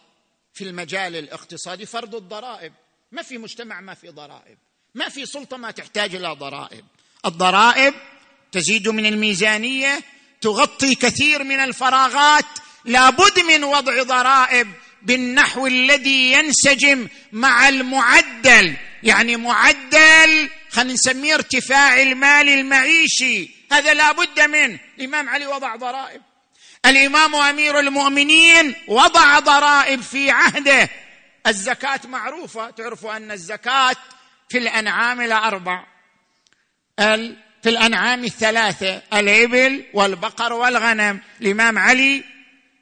في 0.54 0.64
المجال 0.64 1.16
الاقتصادي 1.16 1.86
فرض 1.86 2.14
الضرائب. 2.14 2.72
ما 3.12 3.22
في 3.22 3.38
مجتمع 3.38 3.80
ما 3.80 3.94
في 3.94 4.08
ضرائب. 4.08 4.58
ما 4.94 5.08
في 5.08 5.26
سلطة 5.26 5.56
ما 5.56 5.70
تحتاج 5.70 6.14
إلى 6.14 6.28
ضرائب. 6.28 6.84
الضرائب 7.26 7.94
تزيد 8.52 8.88
من 8.88 9.06
الميزانية 9.06 10.02
تغطي 10.40 10.94
كثير 10.94 11.44
من 11.44 11.60
الفراغات. 11.60 12.46
لابد 12.84 13.38
من 13.38 13.64
وضع 13.64 14.02
ضرائب 14.02 14.72
بالنحو 15.04 15.66
الذي 15.66 16.32
ينسجم 16.32 17.08
مع 17.32 17.68
المعدل. 17.68 18.76
يعني 19.02 19.36
معدل 19.36 20.48
خلينا 20.70 20.92
نسميه 20.92 21.34
ارتفاع 21.34 22.02
المال 22.02 22.48
المعيشي. 22.48 23.50
هذا 23.72 23.94
لا 23.94 24.12
بد 24.12 24.40
منه 24.40 24.78
الإمام 24.98 25.28
علي 25.28 25.46
وضع 25.46 25.76
ضرائب. 25.76 26.22
الإمام 26.86 27.34
أمير 27.34 27.80
المؤمنين 27.80 28.74
وضع 28.88 29.38
ضرائب 29.38 30.00
في 30.00 30.30
عهده. 30.30 30.88
الزكاة 31.46 32.00
معروفة. 32.08 32.70
تعرفوا 32.70 33.16
أن 33.16 33.30
الزكاة 33.30 33.96
في 34.48 34.58
الأنعام 34.58 35.20
الاربع 35.20 35.84
في 37.62 37.70
الأنعام 37.70 38.24
الثلاثة. 38.24 39.02
الإبل 39.12 39.84
والبقر 39.94 40.52
والغنم. 40.52 41.20
الإمام 41.40 41.78
علي 41.78 42.24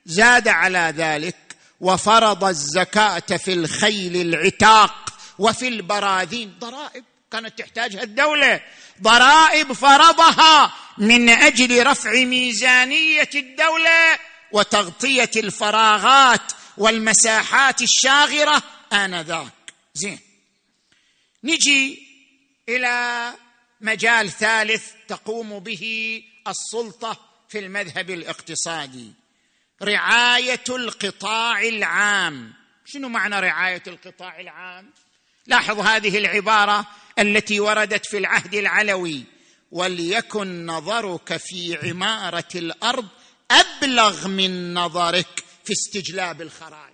زاد 0.07 0.49
على 0.49 0.95
ذلك. 0.97 1.37
وفرض 1.83 2.45
الزكاة 2.45 3.37
في 3.37 3.53
الخيل 3.53 4.17
العتاق 4.17 5.15
وفي 5.39 5.69
البراذين. 5.69 6.59
ضرائب 6.59 7.05
كانت 7.31 7.59
تحتاجها 7.59 8.03
الدولة. 8.03 8.61
ضرائب 9.03 9.73
فرضها 9.73 10.75
من 10.99 11.29
أجل 11.29 11.87
رفع 11.87 12.25
ميزانية 12.25 13.31
الدولة 13.35 14.19
وتغطية 14.53 15.31
الفراغات 15.37 16.53
والمساحات 16.77 17.83
الشاغرة 17.83 18.63
آنذاك. 18.93 19.53
زين. 19.95 20.19
نجي 21.45 22.03
إلى 22.69 23.33
مجال 23.81 24.31
ثالث 24.31 24.85
تقوم 25.09 25.59
به 25.59 26.23
السلطة 26.49 27.21
في 27.49 27.59
المذهب 27.59 28.11
الاقتصادي. 28.11 29.22
رعاية 29.85 30.65
القطاع 30.69 31.63
العام. 31.63 32.53
شنو 32.85 33.09
معنى 33.09 33.41
رعاية 33.41 33.83
القطاع 33.87 34.41
العام؟ 34.41 34.91
لاحظ 35.47 35.81
هذه 35.81 36.19
العبارة 36.19 36.87
التي 37.19 37.61
وردت 37.61 38.07
في 38.07 38.19
العهد 38.19 38.55
العلوي. 38.55 39.25
وليكن 39.71 40.67
نظرك 40.67 41.37
في 41.37 41.79
عمارة 41.83 42.49
الأرض 42.55 43.09
أبلغ 43.51 44.29
من 44.29 44.75
نظرك 44.75 45.45
في 45.65 45.73
استجلاب 45.73 46.43
الخراج 46.43 46.93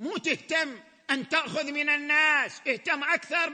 مو 0.00 0.16
تهتم 0.16 0.74
أن 1.10 1.28
تأخذ 1.28 1.72
من 1.72 1.88
الناس 1.88 2.60
اهتم 2.68 3.04
أكثر 3.04 3.50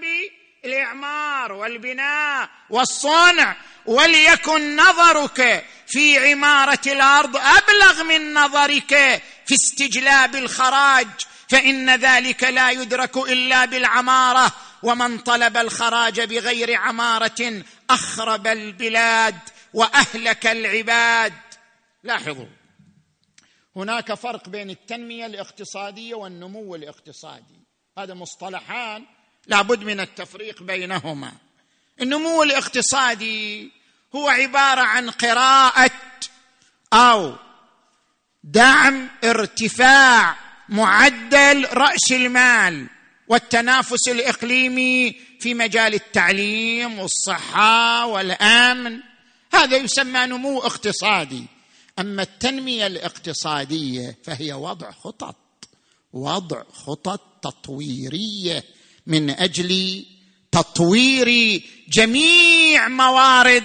بالاعمار 0.63 1.53
والبناء 1.53 2.51
والصنع 2.71 3.57
وليكن 3.87 4.77
نظرك 4.77 5.65
في 5.87 6.31
عمارة 6.31 6.81
الأرض 6.87 7.37
أبلغ 7.37 8.03
من 8.03 8.35
نظرك 8.35 9.23
في 9.47 9.55
استجلاب 9.55 10.37
الخراج 10.37 11.07
فإن 11.49 11.91
ذلك 11.91 12.45
لا 12.45 12.71
يدرك 12.71 13.17
إلا 13.17 13.65
بالعمارة 13.65 14.53
ومن 14.83 15.19
طلب 15.19 15.57
الخراج 15.57 16.21
بغير 16.21 16.77
عمارة 16.77 17.63
أخرب 17.91 18.47
البلاد 18.47 19.39
وأهلك 19.75 20.47
العباد. 20.47 21.33
لاحظوا 22.03 22.47
هناك 23.77 24.15
فرق 24.15 24.49
بين 24.49 24.71
التنمية 24.71 25.27
الاقتصادية 25.27 26.15
والنمو 26.15 26.75
الاقتصادي. 26.75 27.63
هذا 27.99 28.15
مصطلحان 28.15 29.07
لابد 29.47 29.84
من 29.84 30.01
التفريق 30.01 30.62
بينهما. 30.62 31.32
النمو 32.01 32.43
الاقتصادي 32.43 33.70
هو 34.14 34.28
عبارة 34.28 34.80
عن 34.80 35.11
قراءة 35.11 35.90
أو 36.93 37.34
دعم 38.45 39.09
ارتفاع 39.24 40.36
معدل 40.68 41.68
رأس 41.72 42.12
المال 42.12 42.86
والتنافس 43.28 44.09
الإقليمي 44.09 45.16
في 45.40 45.55
مجال 45.55 45.95
التعليم 45.95 46.99
والصحة 46.99 48.07
والأمن. 48.07 49.01
هذا 49.53 49.76
يسمى 49.76 50.26
نمو 50.26 50.59
اقتصادي. 50.59 51.47
أما 51.99 52.22
التنمية 52.22 52.86
الاقتصادية 52.86 54.18
فهي 54.24 54.53
وضع 54.53 54.90
خطط 54.90 55.36
وضع 56.12 56.62
خطط 56.72 57.20
تطويرية. 57.43 58.64
من 59.07 59.30
أجل 59.30 60.05
تطوير 60.53 61.62
جميع 61.88 62.88
موارد 62.88 63.64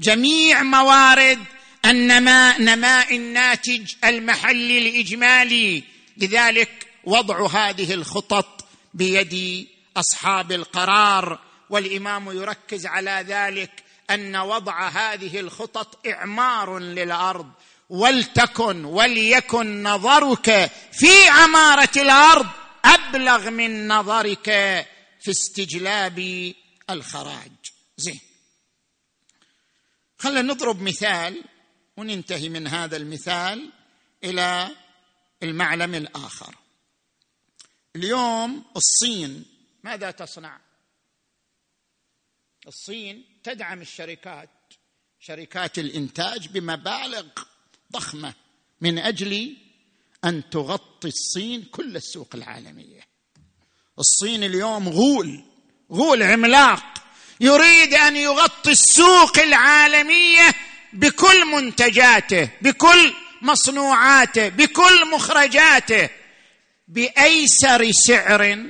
جميع 0.00 0.62
موارد 0.62 1.38
النماء 1.84 2.62
نماء 2.62 3.16
الناتج 3.16 3.92
المحلي 4.04 4.78
الاجمالي 4.78 5.82
لذلك 6.16 6.86
وضع 7.04 7.46
هذه 7.46 7.94
الخطط 7.94 8.64
بيد 8.94 9.66
أصحاب 9.96 10.52
القرار 10.52 11.38
والإمام 11.70 12.36
يركز 12.36 12.86
على 12.86 13.24
ذلك 13.28 13.70
أن 14.10 14.36
وضع 14.36 14.88
هذه 14.88 15.40
الخطط 15.40 16.06
إعمار 16.06 16.78
للأرض. 16.78 17.50
ولتكن 17.90 18.84
وليكن 18.84 19.82
نظرك 19.82 20.70
في 20.92 21.28
عمارة 21.28 21.88
الأرض 21.96 22.46
أبلغ 22.84 23.50
من 23.50 23.88
نظرك 23.88 24.44
في 25.20 25.30
استجلاب 25.30 26.52
الخراج. 26.90 27.52
زين. 27.96 28.20
خلينا 30.18 30.42
نضرب 30.42 30.82
مثال 30.82 31.44
وننتهي 31.96 32.48
من 32.48 32.66
هذا 32.66 32.96
المثال 32.96 33.72
إلى 34.24 34.76
المعلم 35.42 35.94
الآخر. 35.94 36.54
اليوم 37.96 38.64
الصين 38.76 39.44
ماذا 39.84 40.10
تصنع؟ 40.10 40.60
الصين 42.66 43.24
تدعم 43.42 43.80
الشركات 43.80 44.50
شركات 45.20 45.78
الإنتاج 45.78 46.48
بمبالغ 46.48 47.26
ضخمة 47.92 48.34
من 48.80 48.98
أجل 48.98 49.56
أن 50.24 50.50
تغطي 50.50 51.08
الصين 51.08 51.62
كل 51.62 51.96
السوق 51.96 52.28
العالمية. 52.34 53.00
الصين 53.98 54.44
اليوم 54.44 54.88
غول 54.88 55.44
غول 55.92 56.22
عملاق. 56.22 56.84
يريد 57.40 57.94
أن 57.94 58.16
يغطي 58.16 58.70
السوق 58.70 59.38
العالمية 59.38 60.54
بكل 60.92 61.44
منتجاته 61.44 62.48
بكل 62.62 63.14
مصنوعاته 63.42 64.48
بكل 64.48 65.10
مخرجاته 65.10 66.08
بأيسر 66.88 67.90
سعر 67.92 68.66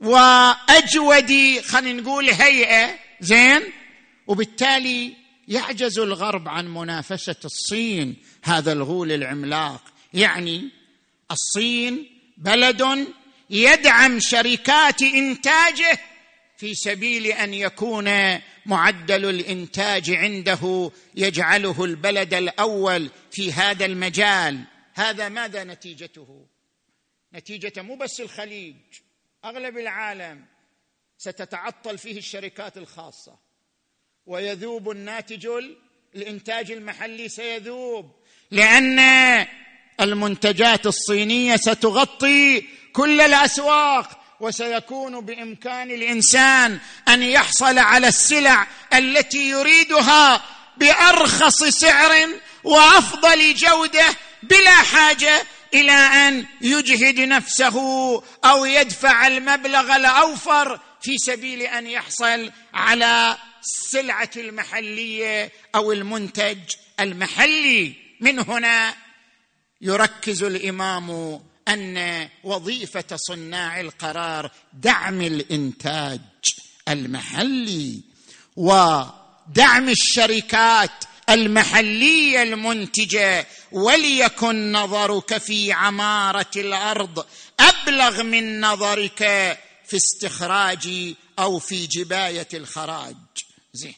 وأجود 0.00 1.60
خلينا 1.60 2.02
نقول 2.02 2.30
هيئة 2.30 2.98
زين؟ 3.20 3.62
وبالتالي 4.26 5.16
يعجز 5.48 5.98
الغرب 5.98 6.48
عن 6.48 6.74
منافسة 6.74 7.36
الصين 7.44 8.16
هذا 8.44 8.72
الغول 8.72 9.12
العملاق. 9.12 9.82
يعني 10.14 10.70
الصين 11.30 12.10
بلد 12.36 13.06
يدعم 13.50 14.20
شركات 14.20 15.02
إنتاجه 15.02 15.98
في 16.56 16.74
سبيل 16.74 17.26
أن 17.26 17.54
يكون 17.54 18.38
معدل 18.66 19.24
الإنتاج 19.30 20.10
عنده 20.10 20.90
يجعله 21.14 21.84
البلد 21.84 22.34
الأول 22.34 23.10
في 23.30 23.52
هذا 23.52 23.84
المجال. 23.84 24.64
هذا 24.94 25.28
ماذا 25.28 25.64
نتيجته؟ 25.64 26.46
نتيجة 27.34 27.82
مو 27.82 27.96
بس 27.96 28.20
الخليج 28.20 28.76
أغلب 29.44 29.78
العالم 29.78 30.44
ستتعطل 31.18 31.98
فيه 31.98 32.18
الشركات 32.18 32.76
الخاصة. 32.76 33.38
ويذوب 34.26 34.90
الناتج 34.90 35.48
الإنتاج 36.14 36.70
المحلي 36.70 37.28
سيذوب. 37.28 38.10
لأن 38.50 38.98
المنتجات 40.00 40.86
الصينية 40.86 41.56
ستغطي 41.56 42.64
كل 42.92 43.20
الأسواق 43.20 44.20
وسيكون 44.40 45.20
بإمكان 45.20 45.90
الإنسان 45.90 46.78
أن 47.08 47.22
يحصل 47.22 47.78
على 47.78 48.08
السلع 48.08 48.66
التي 48.94 49.48
يريدها 49.50 50.42
بأرخص 50.76 51.64
سعر 51.64 52.28
وأفضل 52.64 53.54
جودة 53.54 54.06
بلا 54.42 54.70
حاجة 54.74 55.42
إلى 55.74 55.92
أن 55.92 56.46
يجهد 56.60 57.20
نفسه 57.20 57.76
أو 58.44 58.64
يدفع 58.64 59.26
المبلغ 59.26 59.96
الأوفر 59.96 60.80
في 61.02 61.18
سبيل 61.18 61.62
أن 61.62 61.86
يحصل 61.86 62.50
على 62.74 63.36
السلعة 63.60 64.30
المحلية 64.36 65.52
أو 65.74 65.92
المنتج 65.92 66.58
المحلي. 67.00 68.03
من 68.20 68.38
هنا 68.38 68.94
يركز 69.80 70.42
الإمام 70.42 71.40
أن 71.68 72.28
وظيفة 72.44 73.16
صناع 73.16 73.80
القرار 73.80 74.50
دعم 74.72 75.20
الإنتاج 75.20 76.20
المحلي 76.88 78.00
ودعم 78.56 79.88
الشركات 79.88 81.04
المحلية 81.30 82.42
المنتجة 82.42 83.46
وليكن 83.72 84.72
نظرك 84.72 85.38
في 85.38 85.72
عمارة 85.72 86.50
الأرض 86.56 87.26
أبلغ 87.60 88.22
من 88.22 88.60
نظرك 88.60 89.18
في 89.86 89.96
استخراج 89.96 91.14
أو 91.38 91.58
في 91.58 91.86
جباية 91.86 92.48
الخراج. 92.54 93.16
زين. 93.72 93.94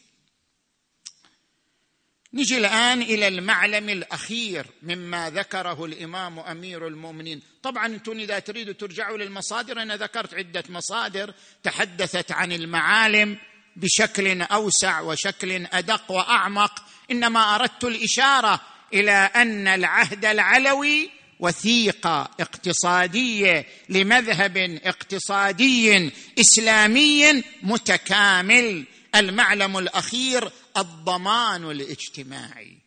نجي 2.37 2.59
الآن 2.59 3.03
إلى 3.03 3.28
المعلم 3.28 3.89
الأخير 3.89 4.66
مما 4.82 5.30
ذكره 5.30 5.84
الإمام 5.84 6.39
أمير 6.39 6.87
المؤمنين. 6.87 7.43
طبعا 7.62 7.87
أنتم 7.87 8.18
إذا 8.18 8.39
تريدوا 8.39 8.74
ترجعوا 8.74 9.18
للمصادر 9.18 9.82
أنا 9.82 9.97
ذكرت 9.97 10.34
عدة 10.34 10.64
مصادر 10.68 11.34
تحدثت 11.62 12.32
عن 12.32 12.53
المعالم 12.53 13.39
بشكل 13.76 14.43
أوسع 14.43 15.01
وشكل 15.01 15.66
أدق 15.72 16.11
وأعمق. 16.11 16.82
إنما 17.11 17.55
أردت 17.55 17.84
الإشارة 17.84 18.61
إلى 18.95 19.12
أن 19.12 19.68
العهد 19.68 20.24
العلوي 20.24 21.11
وثيقة 21.41 22.30
اقتصادية 22.41 23.66
لمذهب 23.89 24.57
اقتصادي 24.84 26.12
إسلامي 26.41 27.43
متكامل. 27.62 28.84
المعلم 29.14 29.78
الأخير 29.78 30.51
الضمان 30.77 31.70
الاجتماعي. 31.70 32.79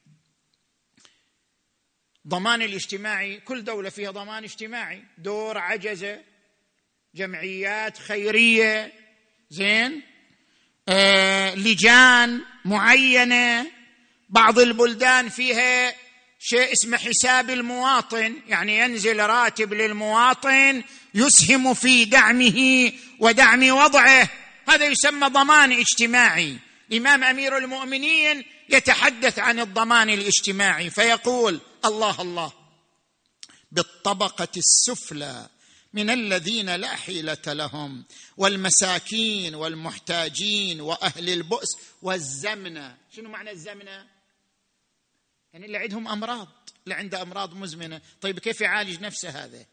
ضمان 2.27 2.61
الاجتماعي 2.61 3.39
كل 3.39 3.63
دولة 3.63 3.89
فيها 3.89 4.11
ضمان 4.11 4.43
اجتماعي. 4.43 5.03
دور 5.17 5.57
عجزة 5.57 6.21
جمعيات 7.15 7.97
خيرية 7.97 8.93
زين. 9.49 10.01
آه 10.89 11.55
لجان 11.55 12.41
معينة. 12.65 13.71
بعض 14.29 14.59
البلدان 14.59 15.29
فيها 15.29 15.95
شيء 16.39 16.73
اسمه 16.73 16.97
حساب 16.97 17.49
المواطن 17.49 18.35
يعني 18.47 18.77
ينزل 18.77 19.19
راتب 19.19 19.73
للمواطن 19.73 20.83
يسهم 21.13 21.73
في 21.73 22.05
دعمه 22.05 22.91
ودعم 23.19 23.69
وضعه. 23.69 24.29
هذا 24.67 24.85
يسمى 24.85 25.27
ضمان 25.27 25.71
اجتماعي. 25.71 26.68
إمام 26.93 27.23
أمير 27.23 27.57
المؤمنين 27.57 28.45
يتحدث 28.69 29.39
عن 29.39 29.59
الضمان 29.59 30.09
الاجتماعي 30.09 30.89
فيقول 30.89 31.59
الله 31.85 32.21
الله 32.21 32.53
بالطبقة 33.71 34.47
السفلى 34.57 35.49
من 35.93 36.09
الذين 36.09 36.75
لا 36.75 36.95
حيلة 36.95 37.37
لهم 37.47 38.05
والمساكين 38.37 39.55
والمحتاجين 39.55 40.81
وأهل 40.81 41.29
البؤس 41.29 41.67
والزمنه 42.01 42.97
شنو 43.15 43.29
معنى 43.29 43.51
الزمنه 43.51 44.07
يعني 45.53 45.65
اللي 45.65 45.77
عندهم 45.77 46.07
أمراض 46.07 46.69
اللي 46.83 46.95
عنده 46.95 47.21
أمراض 47.21 47.53
مزمنة. 47.53 48.01
طيب 48.21 48.39
كيف 48.39 48.61
يعالج 48.61 49.01
نفسه 49.01 49.29
هذا؟ 49.29 49.65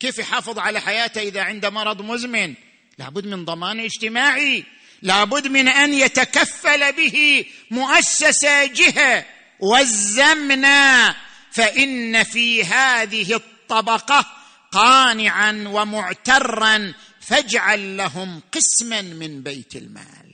كيف 0.00 0.18
يحافظ 0.18 0.58
على 0.58 0.80
حياته 0.80 1.20
إذا 1.20 1.42
عنده 1.42 1.70
مرض 1.70 2.02
مزمن؟ 2.02 2.54
لابد 2.98 3.26
من 3.26 3.44
ضمان 3.44 3.80
اجتماعي. 3.80 4.64
لابد 5.02 5.46
من 5.46 5.68
أن 5.68 5.94
يتكفل 5.94 6.92
به 6.92 7.44
مؤسسه 7.70 8.64
جهة 8.64 9.24
والزمنا 9.60 11.14
فإن 11.52 12.22
في 12.22 12.64
هذه 12.64 13.34
الطبقة 13.34 14.26
قانعا 14.72 15.64
ومعترا 15.66 16.94
فاجعل 17.20 17.96
لهم 17.96 18.42
قسما 18.52 19.02
من 19.02 19.42
بيت 19.42 19.76
المال. 19.76 20.26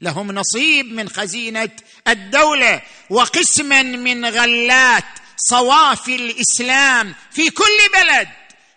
لهم 0.00 0.32
نصيب 0.32 0.86
من 0.86 1.08
خزينة 1.08 1.70
الدولة 2.08 2.82
وقسما 3.10 3.82
من 3.82 4.26
غلات 4.26 5.04
صوافي 5.36 6.16
الإسلام 6.16 7.14
في 7.30 7.50
كل 7.50 7.78
بلد 7.94 8.28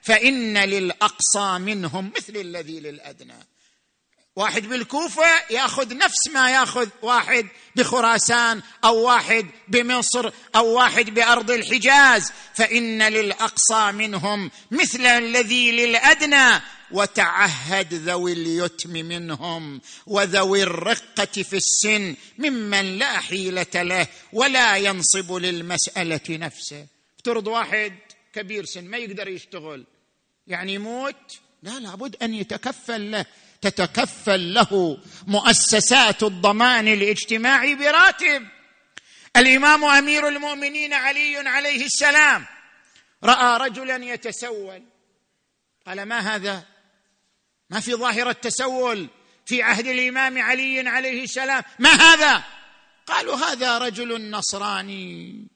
فإن 0.02 0.58
للأقصى 0.58 1.58
منهم 1.60 2.12
مثل 2.18 2.36
الذي 2.36 2.80
للأدنى. 2.80 3.53
واحد 4.36 4.70
بالكوفة 4.70 5.26
ياخذ 5.50 5.98
نفس 5.98 6.28
ما 6.28 6.52
ياخذ 6.52 6.90
واحد 7.02 7.48
بخراسان 7.76 8.62
أو 8.84 9.04
واحد 9.04 9.48
بمصر 9.68 10.32
أو 10.56 10.74
واحد 10.74 11.10
بأرض 11.10 11.52
الحجاز 11.52 12.32
فإن 12.54 13.04
للأقصى 13.04 13.92
منهم 13.92 14.52
مثل 14.72 15.06
الذي 15.06 15.72
للأدنى 15.72 16.62
وتعهد 16.92 17.94
ذوي 17.94 18.34
اليتم 18.34 18.90
منهم 18.90 19.82
وذوي 20.08 20.64
الرقة 20.64 21.26
في 21.26 21.58
السن 21.58 22.16
ممن 22.38 22.98
لا 22.98 23.20
حيلة 23.20 23.84
له 23.84 24.08
ولا 24.34 24.78
ينصب 24.78 25.34
للمسألة 25.34 26.22
نفسه. 26.30 26.86
افترض 27.18 27.48
واحد 27.48 27.94
كبير 28.34 28.66
سن 28.66 28.84
ما 28.84 28.98
يقدر 28.98 29.28
يشتغل 29.28 29.86
يعني 30.48 30.74
يموت؟ 30.74 31.40
لا 31.64 31.80
لابد 31.80 32.16
أن 32.22 32.34
يتكفل 32.34 33.12
له. 33.12 33.26
تتكفل 33.68 34.54
له 34.54 34.98
مؤسسات 35.28 36.24
الضمان 36.24 36.88
الاجتماعي 36.88 37.76
براتب. 37.76 38.48
الإمام 39.38 39.86
أمير 39.86 40.28
المؤمنين 40.28 40.94
علي 40.94 41.50
عليه 41.50 41.86
السلام 41.86 42.46
رأى 43.24 43.70
رجلا 43.70 44.06
يتسول. 44.06 44.84
قال 45.88 46.04
ما 46.04 46.20
هذا؟ 46.20 46.64
ما 47.70 47.80
في 47.80 47.94
ظاهره 47.94 48.32
تسول 48.32 49.10
في 49.46 49.64
عهد 49.64 49.88
الإمام 49.88 50.42
علي 50.42 50.90
عليه 50.90 51.24
السلام؟ 51.24 51.64
ما 51.80 51.90
هذا؟ 51.90 52.44
قالوا 53.08 53.36
هذا 53.36 53.78
رجل 53.78 54.30
نصراني 54.30 55.48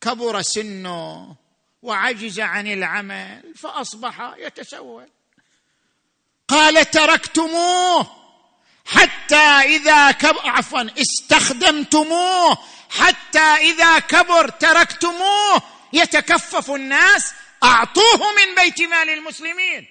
كبر 0.00 0.42
سنه 0.42 1.36
وعجز 1.82 2.40
عن 2.40 2.66
العمل 2.66 3.54
فأصبح 3.56 4.34
يتسول. 4.38 5.08
قال 6.48 6.90
تركتموه 6.90 8.06
حتى 8.86 9.36
إذا 9.36 10.10
كبر 10.10 10.48
عفوا 10.48 10.82
استخدمتموه 11.00 12.58
حتى 12.90 13.38
إذا 13.38 13.98
كبر 13.98 14.48
تركتموه. 14.48 15.62
يتكفف 15.92 16.70
الناس 16.70 17.34
أعطوه 17.62 18.32
من 18.36 18.54
بيت 18.54 18.80
مال 18.80 19.10
المسلمين. 19.10 19.88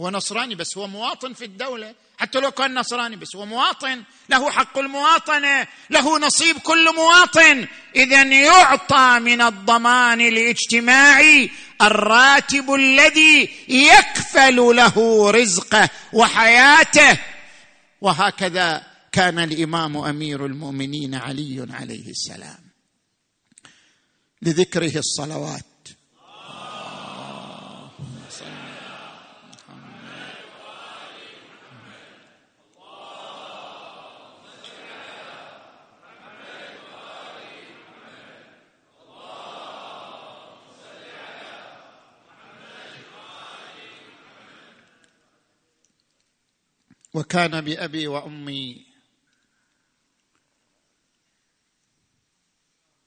هو 0.00 0.10
نصراني 0.10 0.54
بس 0.54 0.78
هو 0.78 0.86
مواطن 0.86 1.34
في 1.34 1.44
الدولة. 1.44 1.94
حتى 2.18 2.40
لو 2.40 2.50
كان 2.50 2.74
نصراني 2.74 3.16
بس 3.16 3.36
هو 3.36 3.46
مواطن 3.46 4.02
له 4.28 4.50
حق 4.50 4.78
المواطنة 4.78 5.66
له 5.90 6.18
نصيب 6.18 6.58
كل 6.58 6.94
مواطن. 6.94 7.68
اذا 7.96 8.22
يعطى 8.22 9.18
من 9.20 9.40
الضمان 9.40 10.20
الاجتماعي 10.20 11.50
الراتب 11.82 12.74
الذي 12.74 13.50
يكفل 13.68 14.56
له 14.56 15.30
رزقه 15.30 15.90
وحياته. 16.12 17.18
وهكذا 18.00 18.86
كان 19.12 19.38
الإمام 19.38 19.96
أمير 19.96 20.46
المؤمنين 20.46 21.14
علي 21.14 21.66
عليه 21.70 22.10
السلام. 22.10 22.64
لذكره 24.42 24.98
الصلوات. 24.98 25.73
وكان 47.14 47.60
بأبي 47.60 48.06
وأمي 48.06 48.86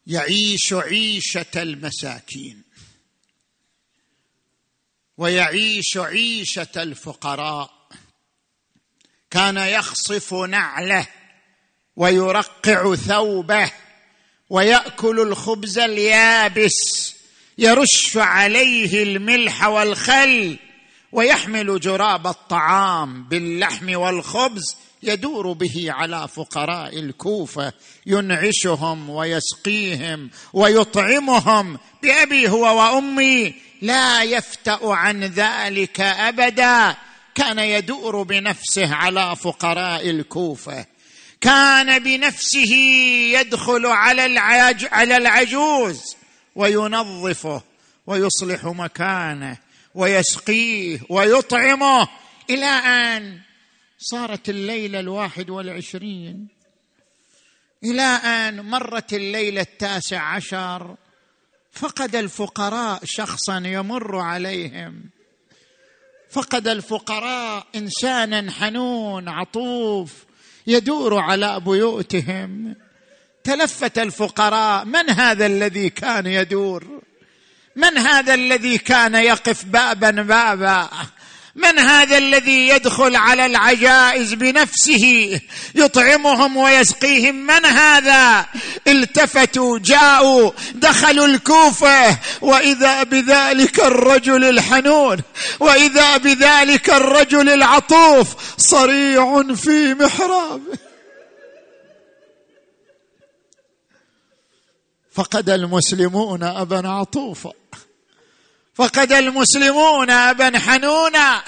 يعيش 0.07 0.73
عيشة 0.73 1.45
المساكين 1.55 2.63
ويعيش 5.17 5.97
عيشة 5.97 6.67
الفقراء. 6.75 7.89
كان 9.29 9.57
يخصف 9.57 10.33
نعله 10.33 11.07
ويرقع 11.95 12.95
ثوبه 12.95 13.71
ويأكل 14.49 15.19
الخبز 15.19 15.77
اليابس 15.79 17.13
يرش 17.57 18.17
عليه 18.17 19.03
الملح 19.03 19.65
والخل 19.67 20.59
ويحمل 21.11 21.79
جراب 21.79 22.27
الطعام 22.27 23.23
باللحم 23.23 23.95
والخبز 23.95 24.75
يدور 25.03 25.53
به 25.53 25.85
على 25.89 26.27
فقراء 26.27 26.99
الكوفة 26.99 27.73
ينعشهم 28.05 29.09
ويسقيهم 29.09 30.29
ويطعمهم. 30.53 31.77
بأبي 32.03 32.49
هو 32.49 32.77
وأمي 32.79 33.53
لا 33.81 34.23
يفتأ 34.23 34.79
عن 34.83 35.23
ذلك 35.23 36.01
أبدا. 36.01 36.95
كان 37.35 37.59
يدور 37.59 38.23
بنفسه 38.23 38.95
على 38.95 39.35
فقراء 39.35 40.09
الكوفة. 40.09 40.85
كان 41.41 42.03
بنفسه 42.03 42.73
يدخل 43.33 43.85
على 43.85 44.39
على 44.91 45.17
العجوز 45.17 46.01
وينظفه 46.55 47.61
ويصلح 48.07 48.65
مكانه. 48.65 49.66
ويسقيه 49.97 50.99
ويطعمه. 51.09 52.07
إلى 52.49 52.65
آن 52.65 53.39
صارت 53.99 54.49
الليلة 54.49 54.99
الواحد 54.99 55.49
والعشرين. 55.49 56.47
إلى 57.83 58.01
آن 58.01 58.61
مرت 58.61 59.13
الليلة 59.13 59.61
التاسع 59.61 60.21
عشر. 60.21 60.95
فقد 61.71 62.15
الفقراء 62.15 63.01
شخصا 63.05 63.57
يمر 63.65 64.17
عليهم. 64.19 65.09
فقد 66.29 66.67
الفقراء 66.67 67.67
انسانا 67.75 68.51
حنون 68.51 69.29
عطوف 69.29 70.25
يدور 70.67 71.19
على 71.19 71.59
بيوتهم. 71.59 72.75
تلفت 73.43 73.99
الفقراء 73.99 74.85
من 74.85 75.09
هذا 75.09 75.45
الذي 75.45 75.89
كان 75.89 76.27
يدور؟ 76.27 77.01
من 77.77 77.97
هذا 77.97 78.33
الذي 78.33 78.77
كان 78.77 79.15
يقف 79.15 79.65
بابا 79.65 80.11
بابا؟ 80.11 80.89
من 81.55 81.79
هذا 81.79 82.17
الذي 82.17 82.67
يدخل 82.67 83.15
على 83.15 83.45
العجائز 83.45 84.33
بنفسه 84.33 85.39
يطعمهم 85.75 86.57
ويسقيهم؟ 86.57 87.35
من 87.35 87.65
هذا؟ 87.65 88.45
التفتوا 88.87 89.79
جاءوا 89.79 90.51
دخلوا 90.73 91.25
الكوفة. 91.25 92.17
وإذا 92.41 93.03
بذلك 93.03 93.79
الرجل 93.79 94.43
الحنون 94.43 95.17
وإذا 95.59 96.17
بذلك 96.17 96.89
الرجل 96.89 97.49
العطوف 97.49 98.35
صريع 98.57 99.43
في 99.53 99.93
محرابه 99.93 100.77
فقد 105.17 105.49
المسلمون 105.49 106.43
أبا 106.43 106.89
عطوفا 106.89 107.51
فقد 108.77 109.13
المسلمون 109.13 110.09
أبا 110.09 110.59
حنونا 110.59 111.43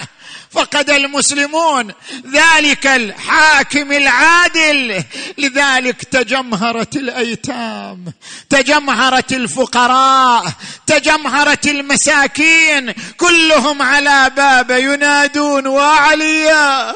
فقد 0.50 0.90
المسلمون 0.90 1.92
ذلك 2.32 2.86
الحاكم 2.86 3.92
العادل 3.92 5.04
لذلك 5.38 6.04
تجمهرت 6.04 6.96
الأيتام 6.96 8.12
تجمهرت 8.48 9.32
الفقراء 9.32 10.52
تجمهرت 10.86 11.66
المساكين 11.66 12.92
كلهم 13.16 13.82
على 13.82 14.30
باب 14.36 14.70
ينادون 14.70 15.66
وعليا 15.66 16.94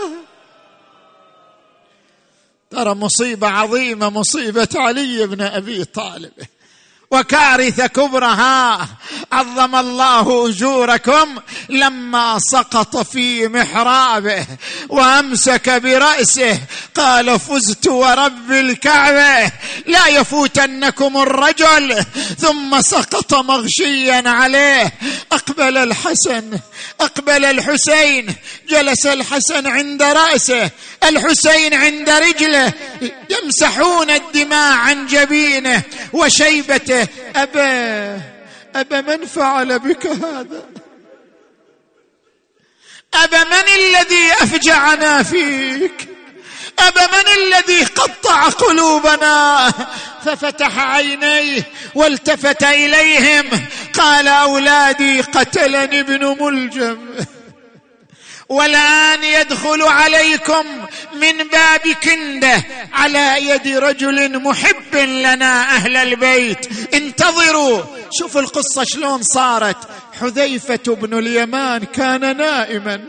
ترى 2.71 2.95
مصيبة 2.95 3.49
عظيمة 3.49 4.11
مصيبة 4.11 4.69
علي 4.75 5.27
بن 5.27 5.41
أبي 5.41 5.85
طالب. 5.85 6.33
وكارثه 7.15 7.87
كبرى 7.87 8.37
عظم 9.33 9.77
الله 9.77 10.49
أجوركم 10.49 11.39
لما 11.69 12.39
سقط 12.39 12.97
في 12.97 13.49
محرابه 13.49 14.47
وأمسك 14.89 15.71
برأسه. 15.71 16.59
قال 16.95 17.41
فزت 17.41 17.89
ورب 17.89 18.53
الكعبة. 18.53 19.53
لا 19.87 20.07
يفوتنكم 20.07 21.17
الرجل. 21.17 22.05
ثم 22.39 22.81
سقط 22.81 23.35
مغشيا 23.35 24.23
عليه. 24.27 24.93
أقبل 25.33 25.79
الحسن. 25.79 26.59
أقبل 27.01 27.45
الحسين. 27.45 28.35
جلس 28.69 29.07
الحسن 29.07 29.67
عند 29.67 30.03
رأسه. 30.03 30.71
الحسين 31.03 31.75
عند 31.75 32.11
رجله. 32.11 32.73
يمسحون 33.31 34.11
الدماء 34.11 34.73
عن 34.73 35.07
جبينه 35.07 35.83
وشيبته. 36.13 37.04
أبا 37.37 38.21
أبا 38.75 39.01
من 39.01 39.27
فعل 39.27 39.79
بك 39.79 40.07
هذا؟ 40.07 40.67
أبا 43.15 43.45
من 43.45 43.69
الذي 43.75 44.33
أفجعنا 44.33 45.23
فيك؟ 45.23 46.09
أبا 46.79 47.07
من 47.07 47.43
الذي 47.43 47.85
قطع 47.85 48.49
قلوبنا؟ 48.49 49.73
ففتح 50.25 50.79
عينيه 50.79 51.63
والتفت 51.95 52.63
إليهم. 52.63 53.51
قال 53.95 54.29
أولادي 54.29 55.21
قتلني 55.21 56.01
ابن 56.01 56.37
ملجم. 56.41 56.99
والان 58.49 59.25
يدخل 59.25 59.83
عليكم 59.83 60.65
من 61.15 61.39
باب 61.49 61.81
كنده 62.03 62.63
على 62.93 63.49
يد 63.49 63.69
رجل 63.69 64.43
محب 64.43 64.95
لنا 64.95 65.63
أهل 65.63 65.97
البيت. 65.97 66.95
انتظروا. 66.95 67.83
شوفوا 68.19 68.41
القصة 68.41 68.85
شلون 68.85 69.23
صارت. 69.23 69.77
حذيفة 70.21 70.95
بن 70.95 71.19
اليمان 71.19 71.85
كان 71.85 72.37
نائما. 72.37 73.05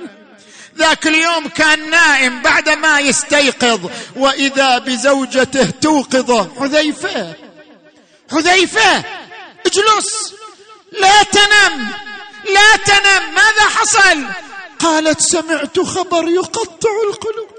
ذاك 0.78 1.08
اليوم 1.08 1.48
كان 1.48 1.90
نائم 1.90 2.42
بعدما 2.42 3.00
يستيقظ. 3.00 3.90
وإذا 4.16 4.78
بزوجته 4.78 5.70
توقظه 5.70 6.50
حذيفة! 6.60 7.34
حذيفة! 8.32 9.04
اجلس! 9.66 10.34
لا 10.92 11.24
تنم! 11.24 11.88
لا 12.54 12.76
تنم! 12.86 13.34
ماذا 13.36 13.70
حصل؟ 13.76 14.24
قالت 14.80 15.22
سمعت 15.22 15.80
خبر 15.80 16.28
يقطع 16.28 16.90
القلوب. 17.10 17.50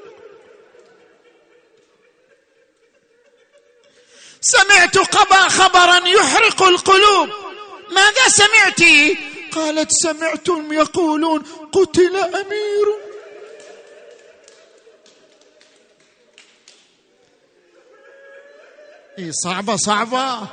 سمعت 4.41 4.99
قبا 4.99 5.49
خبرا 5.49 6.09
يحرق 6.09 6.63
القلوب. 6.63 7.29
ماذا 7.91 8.29
سمعت؟ 8.29 8.83
قالت 9.53 9.93
سمعتم 9.93 10.73
يقولون 10.73 11.43
قتل 11.73 12.17
أمير. 12.17 12.87
إيه 19.19 19.31
صعبة 19.31 19.77
صعبة. 19.77 20.49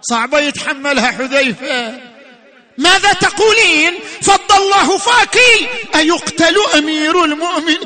صعبة 0.00 0.38
يتحملها 0.38 1.10
حذيفة. 1.10 2.15
ماذا 2.78 3.12
تقولين؟ 3.12 3.98
فض 4.22 4.52
الله 4.52 4.98
فاك. 4.98 5.38
أيقتل 5.94 6.56
أمير 6.74 7.24
المؤمنين؟ 7.24 7.80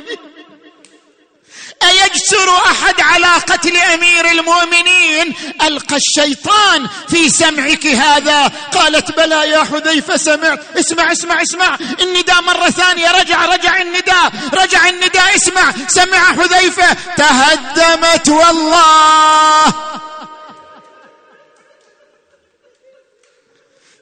أيجسر 1.82 2.50
أحد 2.56 3.00
على 3.00 3.26
قتل 3.26 3.76
أمير 3.76 4.30
المؤمنين؟ 4.30 5.34
ألقى 5.62 5.96
الشيطان 5.96 6.88
في 7.08 7.28
سمعك 7.28 7.86
هذا. 7.86 8.52
قالت 8.74 9.16
بلى 9.16 9.50
يا 9.50 9.64
حذيفة 9.64 10.16
سمعت. 10.16 10.60
اسمع 10.78 11.12
اسمع 11.12 11.42
اسمع. 11.42 11.78
النداء 12.00 12.42
مرة 12.42 12.70
ثانية. 12.70 13.10
رجع 13.10 13.44
رجع 13.46 13.80
النداء. 13.80 14.32
رجع 14.54 14.88
النداء. 14.88 15.36
اسمع. 15.36 15.72
سمع 15.88 16.18
حذيفة. 16.18 16.92
تهدمت 17.16 18.28
والله. 18.28 19.74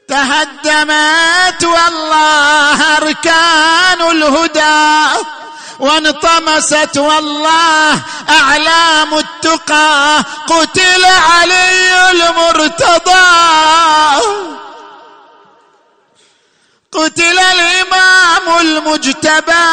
تهدمت 0.09 1.65
والله 1.65 2.97
أركان 2.97 4.11
الهدى 4.11 5.25
وانطمست 5.81 6.99
والله 6.99 8.01
أعلام 8.31 9.15
التقى 9.15 10.23
قتل 10.47 11.05
علي 11.05 12.11
المرتضى 12.11 13.29
قتل 16.93 17.39
الإمام 17.39 18.59
المجتبى 18.61 19.69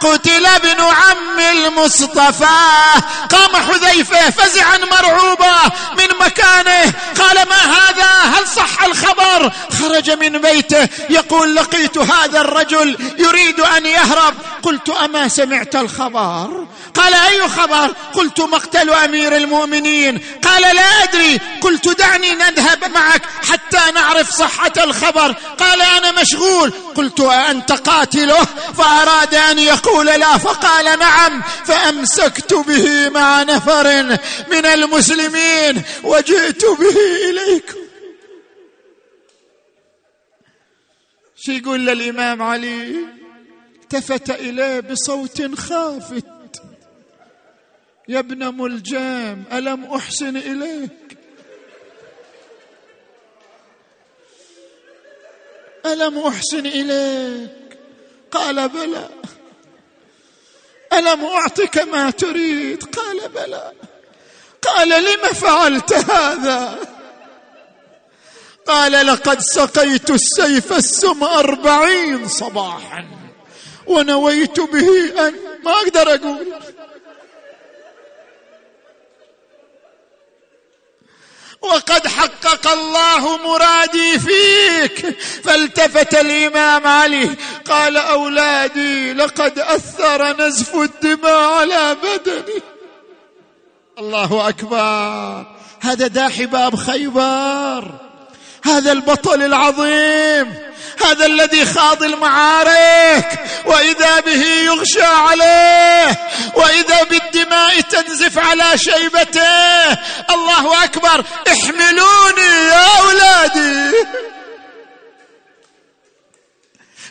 قتل 0.00 0.46
ابن 0.46 0.80
عم 0.80 1.40
المصطفى. 1.40 2.58
قام 3.30 3.56
حذيفة 3.56 4.30
فزعا 4.30 4.78
مرعوبا 4.78 5.56
من 5.98 6.18
مكانه. 6.20 6.92
قال 7.18 7.48
ما 7.48 7.56
هذا؟ 7.56 8.10
هل 8.38 8.48
صح 8.48 8.82
الخبر? 8.82 9.52
خرج 9.80 10.10
من 10.10 10.38
بيته. 10.38 10.88
يقول 11.10 11.54
لقيت 11.54 11.98
هذا 11.98 12.40
الرجل 12.40 13.14
يريد 13.18 13.60
أن 13.60 13.86
يهرب. 13.86 14.34
قلت 14.62 14.88
أما 14.88 15.28
سمعت 15.28 15.76
الخبر؟ 15.76 16.66
قال 16.94 17.14
أي 17.14 17.48
خبر؟ 17.48 17.94
قلت 18.14 18.40
مقتل 18.40 18.90
أمير 18.90 19.36
المؤمنين. 19.36 20.20
قال 20.44 20.62
لا 20.62 21.02
أدري. 21.02 21.40
قلت 21.60 21.88
دعني 21.88 22.30
نذهب 22.30 22.90
معك 22.94 23.22
حتى 23.50 23.92
نعرف 23.94 24.30
صحة 24.30 24.72
الخبر. 24.76 25.34
قال 25.58 25.82
أنا 25.82 26.12
مشغول. 26.12 26.72
قلت 26.94 27.20
أنت 27.20 27.72
قاتله؟ 27.72 28.46
فأراد 28.78 29.34
أن 29.34 29.58
يقول 29.58 29.87
لا 29.96 30.38
فقال 30.38 30.98
نعم 30.98 31.42
فأمسكت 31.42 32.54
به 32.54 33.08
مع 33.08 33.42
نفر 33.42 34.02
من 34.50 34.66
المسلمين 34.66 35.82
وجئت 36.04 36.64
به 36.64 36.96
إليكم. 37.30 37.78
شو 41.36 41.52
يقول 41.52 41.86
للإمام 41.86 42.42
علي؟ 42.42 42.96
التفت 43.82 44.30
إليه 44.30 44.80
بصوت 44.80 45.54
خافت. 45.54 46.24
يا 48.08 48.18
ابن 48.18 48.54
ملجام 48.54 49.44
ألم 49.52 49.84
أحسن 49.84 50.36
إليك؟ 50.36 51.18
ألم 55.86 56.18
أحسن 56.18 56.66
إليك؟ 56.66 57.78
قال 58.30 58.68
بلى. 58.68 59.08
ألم 60.92 61.24
أعطك 61.24 61.78
ما 61.78 62.10
تريد؟ 62.10 62.84
قال 62.84 63.28
بلى. 63.28 63.72
قال 64.62 64.88
لم 64.88 65.32
فعلت 65.34 65.92
هذا؟ 65.92 66.78
قال 68.66 69.06
لقد 69.06 69.40
سقيت 69.40 70.10
السيف 70.10 70.72
السم 70.72 71.24
أربعين 71.24 72.28
صباحا 72.28 73.06
ونويت 73.86 74.60
به 74.60 75.28
أن 75.28 75.34
ما 75.64 75.72
أقدر 75.72 76.14
أقول. 76.14 76.46
وقد 81.62 82.06
حقق 82.06 82.68
الله 82.68 83.36
مرادي 83.36 84.18
فيك. 84.18 85.20
فالتفت 85.44 86.14
الإمام 86.14 86.86
علي 86.86 87.36
قال 87.64 87.96
أولادي 87.96 89.12
لقد 89.12 89.58
أثر 89.58 90.36
نزف 90.46 90.74
الدماء 90.74 91.52
على 91.52 91.96
بدني. 92.02 92.62
الله 93.98 94.48
أكبر. 94.48 95.46
هذا 95.80 96.06
داحي 96.06 96.46
باب 96.46 96.76
خيبر. 96.76 97.90
هذا 98.64 98.92
البطل 98.92 99.42
العظيم. 99.42 100.67
هذا 101.02 101.26
الذي 101.26 101.64
خاض 101.64 102.02
المعارك 102.02 103.44
وإذا 103.64 104.20
به 104.20 104.44
يغشى 104.44 105.02
عليه 105.02 106.18
وإذا 106.54 107.02
بالدماء 107.02 107.80
تنزف 107.80 108.38
على 108.38 108.64
شيبته. 108.76 109.92
الله 110.30 110.84
أكبر 110.84 111.24
احملوني 111.48 112.68
يا 112.68 112.86
أولادي. 113.00 113.96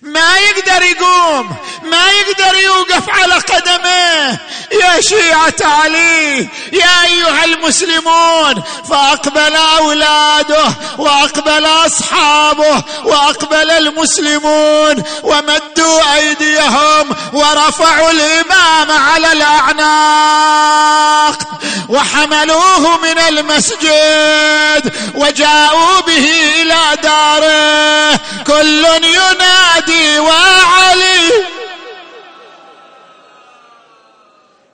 ما 0.01 0.37
يقدر 0.37 0.81
يقوم 0.85 1.55
ما 1.83 2.03
يقدر 2.07 2.57
يوقف 2.57 3.09
على 3.09 3.33
قدمه. 3.33 4.37
يا 4.71 5.01
شيعة 5.01 5.53
علي 5.61 6.49
يا 6.73 7.03
أيها 7.03 7.45
المسلمون 7.45 8.63
فأقبل 8.89 9.55
أولاده 9.55 10.69
وأقبل 10.97 11.65
أصحابه 11.65 12.83
وأقبل 13.03 13.71
المسلمون 13.71 15.03
ومدوا 15.23 16.15
أيديهم 16.15 17.15
ورفعوا 17.33 18.11
الإمام 18.11 18.91
على 18.91 19.31
الأعناق 19.31 20.77
وحملوه 21.89 22.97
من 22.97 23.19
المسجد 23.19 24.93
وجاءوا 25.15 25.99
به 26.01 26.31
إلى 26.61 26.97
داره. 27.03 28.19
كل 28.47 28.85
ينادي 29.03 29.86
وعلي. 30.19 31.45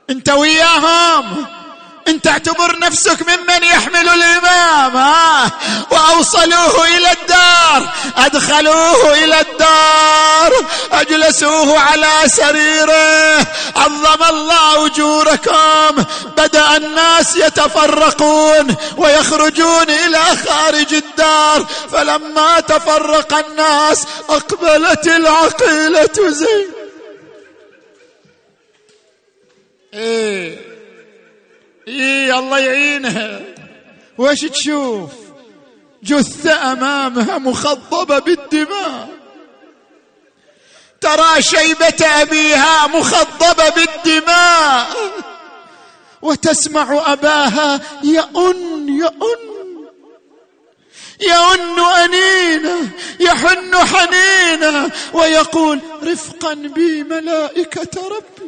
انت 0.10 0.30
وياهم. 0.30 1.63
انت 2.08 2.28
اعتبر 2.28 2.80
نفسك 2.80 3.22
ممن 3.22 3.64
يحمل 3.64 4.10
الإمام 4.10 4.98
ها؟ 4.98 5.52
وأوصلوه 5.92 6.88
إلى 6.88 7.12
الدار 7.12 7.90
أدخلوه 8.18 9.14
إلى 9.14 9.42
الدار 9.42 10.66
أجلسوه 10.92 11.80
على 11.80 12.12
سريره 12.26 13.48
عظم 13.76 14.24
الله 14.30 14.86
أجوركم 14.86 16.04
بدأ 16.38 16.78
الناس 16.78 17.36
يتفرقون 17.36 18.76
ويخرجون 18.98 19.90
إلى 19.90 20.20
خارج 20.48 20.94
الدار 20.94 21.66
فلما 21.92 22.60
تفرق 22.60 23.46
الناس 23.48 24.06
أقبلت 24.30 25.08
العقيلة 25.08 26.30
زين. 26.30 26.72
إيه. 29.94 30.63
اي 31.88 32.34
الله 32.40 32.60
يعينها. 32.60 33.42
وش 34.18 34.40
تشوف؟ 34.40 35.12
جثة 36.04 36.72
أمامها 36.72 37.38
مخضبة 37.38 38.20
بالدماء. 38.20 39.10
ترى 41.02 41.42
شيبة 41.42 42.06
أبيها 42.22 42.88
مخضبة 42.88 43.70
بالدماء. 43.70 44.88
وتسمع 46.22 47.14
أباها 47.14 47.82
يئن 48.04 48.90
يئن 48.90 49.54
يئن 51.22 51.80
أنينا 51.80 52.90
يحن 53.20 53.76
حنينا 53.76 54.90
ويقول 55.14 55.80
رفقا 56.04 56.54
بي 56.54 57.04
ملائكة 57.04 58.08
ربي. 58.08 58.43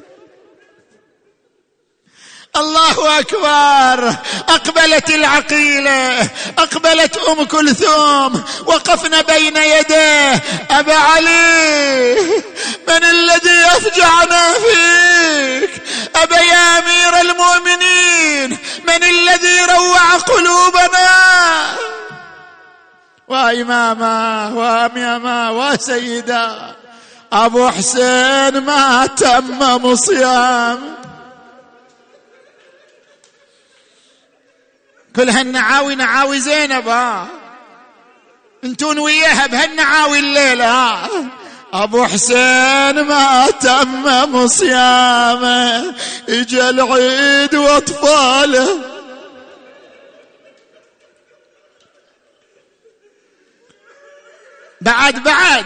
الله 2.55 3.19
أكبر. 3.19 4.15
أقبلت 4.49 5.09
العقيلة 5.09 6.29
أقبلت 6.57 7.17
أم 7.17 7.43
كلثوم. 7.43 8.43
وقفنا 8.65 9.21
بين 9.21 9.57
يديه. 9.57 10.43
أبا 10.71 10.95
علي 10.95 12.15
من 12.87 13.03
الذي 13.03 13.65
أفجعنا 13.65 14.53
فيك؟ 14.53 15.83
أبا 16.15 16.39
يا 16.39 16.79
أمير 16.79 17.21
المؤمنين 17.21 18.57
من 18.87 19.03
الذي 19.03 19.59
روع 19.65 20.15
قلوبنا؟ 20.15 21.65
واماما 23.27 24.47
واماما 24.55 25.49
وسيدا 25.49 26.75
أبو 27.33 27.69
حسين 27.69 28.59
ما 28.61 29.07
تم 29.17 29.95
صيام. 29.95 31.04
كل 35.15 35.29
هالنعاوي 35.29 35.95
نعاوي 35.95 36.39
زينب 36.39 36.87
ها 36.87 37.27
انتون 38.63 38.99
وياها 38.99 39.47
بهالنعاوي 39.47 40.19
الليلة. 40.19 41.09
أبو 41.73 42.05
حسين 42.05 43.01
ما 43.01 43.47
تمم 43.61 44.47
صيامه 44.47 45.93
إجا 46.29 46.69
العيد 46.69 47.55
وأطفاله. 47.55 48.79
بعد 54.81 55.23
بعد 55.23 55.65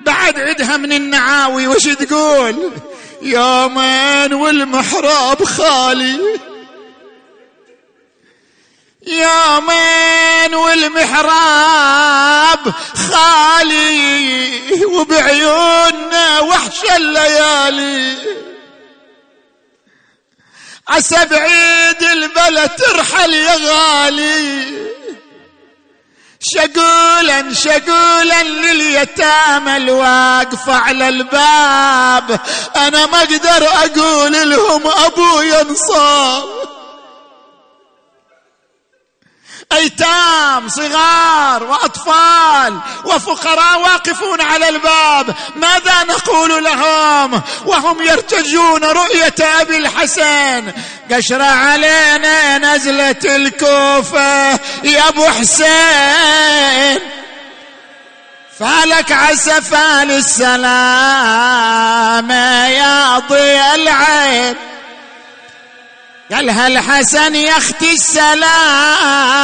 بعد 0.00 0.40
عدها 0.40 0.76
من 0.76 0.92
النعاوي 0.92 1.68
وش 1.68 1.84
تقول؟ 1.84 2.70
يومين 3.22 4.34
والمحراب 4.34 5.44
خالي. 5.44 6.40
يومين 9.06 10.54
والمحراب 10.54 11.92
خالي 13.12 14.84
وبعيوننا 14.84 16.40
وحش 16.40 16.80
الليالي. 16.96 18.16
عسى 20.88 21.24
بعيد 21.24 22.02
البلد 22.02 22.70
ترحل 22.70 23.34
يا 23.34 23.56
غالي. 23.56 24.82
شقولا 26.40 27.54
شقولا 27.54 28.42
لليتامى 28.42 29.76
الواقفة 29.76 30.74
على 30.74 31.08
الباب. 31.08 32.40
أنا 32.76 33.06
ما 33.06 33.18
أقدر 33.18 33.68
أقول 33.68 34.50
لهم 34.50 34.86
أبويا 34.86 35.62
انصاب 35.62 36.71
أيتام 39.72 40.68
صغار 40.68 41.62
وأطفال 41.62 42.78
وفقراء 43.04 43.80
واقفون 43.80 44.40
على 44.40 44.68
الباب 44.68 45.34
ماذا 45.56 46.04
نقول 46.08 46.64
لهم؟ 46.64 47.42
وهم 47.66 48.02
يرتجون 48.02 48.84
رؤية 48.84 49.34
أبي 49.60 49.76
الحسن. 49.76 50.72
قشر 51.12 51.42
علينا 51.42 52.58
نزله 52.58 53.16
الكوفة 53.24 54.50
يا 54.84 55.08
أبو 55.08 55.24
حسين. 55.24 57.00
فالك 58.58 59.12
عسفا 59.12 60.04
للسلام 60.04 60.70
يا 62.70 63.18
ضي 63.18 63.74
العين. 63.74 64.71
قال 66.30 66.50
هالحسن 66.50 67.34
يا 67.34 67.56
أختي 67.56 67.92
السلام؟ 67.92 69.42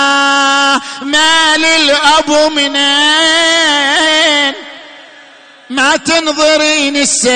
للابو 1.57 2.49
منين؟ 2.49 2.79
ما 5.71 5.97
تنظرين 5.97 6.97
السيف 6.97 7.29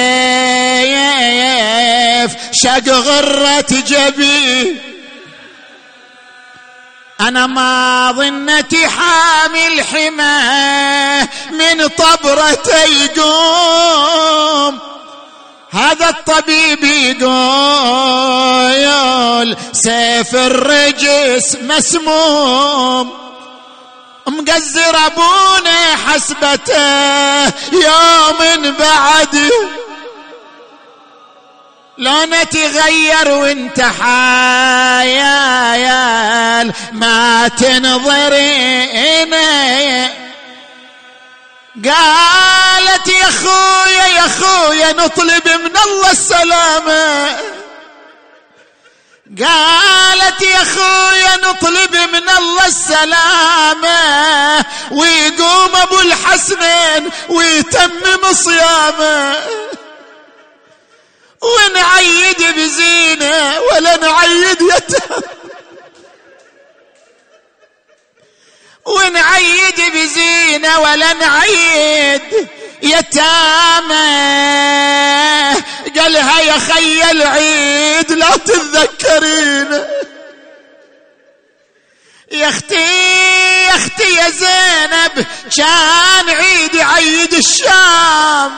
شق 2.52 2.88
غرة 2.88 3.66
جبي 3.70 4.80
أنا 7.20 7.46
ما 7.46 8.12
ظنتي 8.16 8.88
حامل 8.88 9.84
حماة 9.84 11.28
من 11.50 11.88
طبرة 11.88 12.68
يقوم. 13.04 14.91
هذا 15.72 16.08
الطبيب 16.08 16.84
يقول 18.84 19.56
سيف 19.72 20.34
الرجس 20.34 21.56
مسموم. 21.62 23.12
مقزر 24.26 24.96
أبونا 25.06 25.96
حسبته 26.06 27.44
يوم 27.72 28.74
بعد. 28.78 29.50
لونه 31.98 32.42
تغير 32.42 33.30
وانت 33.30 33.80
حايل 33.80 35.22
ما 36.92 37.48
تنظريني 37.48 38.92
قالت 41.76 43.08
يا 43.08 43.30
خويا 43.30 44.06
يا 44.06 44.28
خويا 44.40 44.92
نطلب 44.92 45.48
من 45.48 45.76
الله 45.76 46.10
السلامة. 46.10 47.36
قالت 49.38 50.42
يا 50.42 50.64
خويا 50.64 51.36
نطلب 51.36 51.96
من 51.96 52.28
الله 52.38 52.66
السلامة. 52.66 54.64
ويقوم 54.90 55.76
أبو 55.76 56.00
الحسنين 56.00 57.10
ويتمم 57.28 58.32
صيامه 58.32 59.36
ونعيد 61.42 62.42
بزينة 62.56 63.60
ولا 63.60 63.96
نعيد 63.96 64.62
يتم 64.62 65.22
ونعيد 68.86 69.80
بزينة 69.94 70.78
ولا 70.78 71.12
نعيد. 71.12 72.48
يتامى 72.82 73.92
قالها 75.96 76.40
يا 76.40 76.58
خي 76.58 77.10
العيد 77.10 78.12
لا 78.12 78.36
تتذكرين 78.36 79.84
يا 82.32 82.48
أختي 82.48 82.74
يا 83.66 83.76
أختي 83.76 84.14
يا 84.14 84.30
زينب 84.30 85.26
كان 85.56 86.30
عيد 86.30 86.76
عيد 86.76 87.34
الشام. 87.34 88.52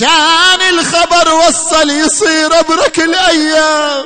كان 0.00 0.60
الخبر 0.70 1.34
وصل 1.34 1.90
يصير 1.90 2.60
أبرك 2.60 2.98
الأيام. 2.98 4.04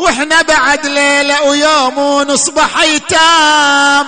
وإحنا 0.00 0.42
بعد 0.42 0.86
ليلة 0.86 1.48
ويوم 1.48 1.98
ونصبح 1.98 2.78
أيتام. 2.78 4.06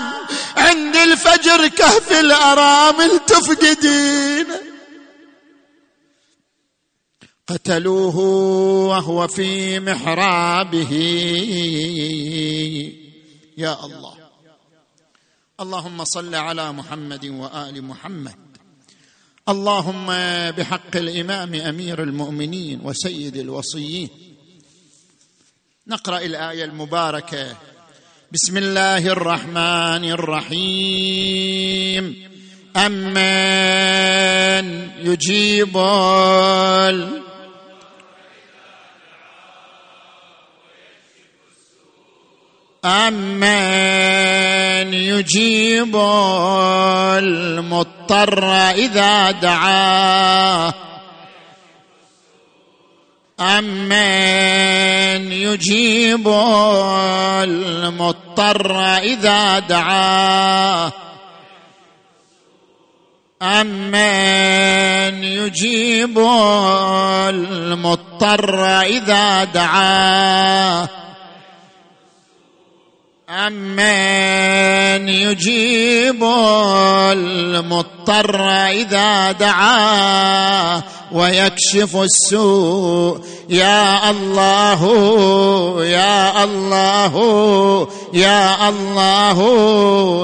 عند 0.56 0.96
الفجر 0.96 1.68
كهف 1.68 2.12
الارامل 2.12 3.20
تفقدين 3.26 4.46
قتلوه 7.46 8.16
وهو 8.88 9.28
في 9.28 9.80
محرابه. 9.80 10.92
يا 13.58 13.84
الله. 13.84 14.14
اللهم 15.60 16.04
صل 16.04 16.34
على 16.34 16.72
محمد 16.72 17.26
وآل 17.26 17.84
محمد. 17.84 18.36
اللهم 19.48 20.06
بحق 20.50 20.96
الإمام 20.96 21.54
أمير 21.54 22.02
المؤمنين 22.02 22.80
وسيد 22.84 23.36
الوصيين. 23.36 24.31
نقرأ 25.86 26.18
الآية 26.18 26.64
المباركة. 26.64 27.56
بسم 28.32 28.56
الله 28.56 28.98
الرحمن 28.98 30.10
الرحيم. 30.10 32.04
أمن 32.76 33.22
يجيب 35.02 35.76
أمن 42.84 43.44
يجيب 44.94 45.96
المضطر 47.18 48.44
إذا 48.70 49.30
دعاه. 49.30 50.91
أمن 53.42 55.32
يجيب 55.32 56.28
المضطر 57.42 58.80
إذا 58.96 59.58
دعاه. 59.58 60.92
أمن 63.42 65.24
يجيب 65.24 66.18
المضطر 67.28 68.80
إذا 68.80 69.44
دعاه. 69.44 70.88
أمن 73.30 75.08
يجيب 75.08 76.24
المضطر 77.12 78.40
إذا 78.66 79.32
دعاه. 79.32 80.82
ويكشف 81.14 81.96
السوء. 81.96 83.20
يا 83.48 84.10
الله 84.10 84.82
يا 85.84 86.44
الله 86.44 87.14
يا 88.12 88.68
الله 88.68 89.38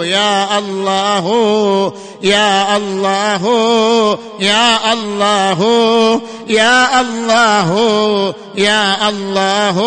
يا 0.05 0.59
الله 0.59 1.93
يا 2.23 2.77
الله 2.77 3.45
يا 4.41 4.93
الله 4.93 5.61
يا 6.49 7.01
الله 7.01 8.35
يا 8.57 9.09
الله 9.09 9.79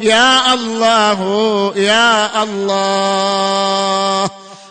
يا 0.00 0.54
الله 0.54 1.72
يا 1.76 2.42
الله. 2.42 4.30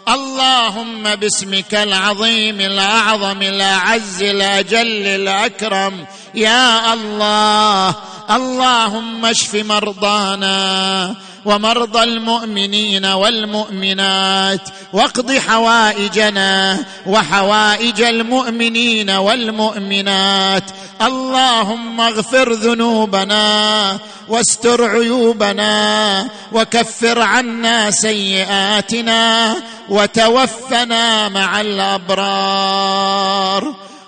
اللهم 0.10 1.16
باسمك 1.16 1.76
العظيم 1.76 2.62
الأعظم 2.62 3.41
الأعز 3.41 4.24
الأجل 4.24 5.08
الأكرم. 5.08 6.06
يا 6.36 6.93
الله 6.93 7.95
اللهم 8.30 9.26
اشف 9.26 9.56
مرضانا. 9.56 11.16
ومرضى 11.46 12.04
المؤمنين 12.04 13.06
والمؤمنات 13.06 14.70
واقض 14.93 15.32
حوائجنا 15.32 16.84
وحوائج 17.08 18.02
المؤمنين 18.02 19.10
والمؤمنات. 19.10 20.64
اللهم 21.02 22.02
اغفر 22.02 22.54
ذنوبنا 22.54 23.98
واستر 24.30 24.89
عيوبنا 24.89 26.28
وكفر 26.52 27.22
عنا 27.22 27.91
سيئاتنا 27.91 29.56
وتوفنا 29.89 31.30
مع 31.30 31.62
الأبرار. 31.62 33.16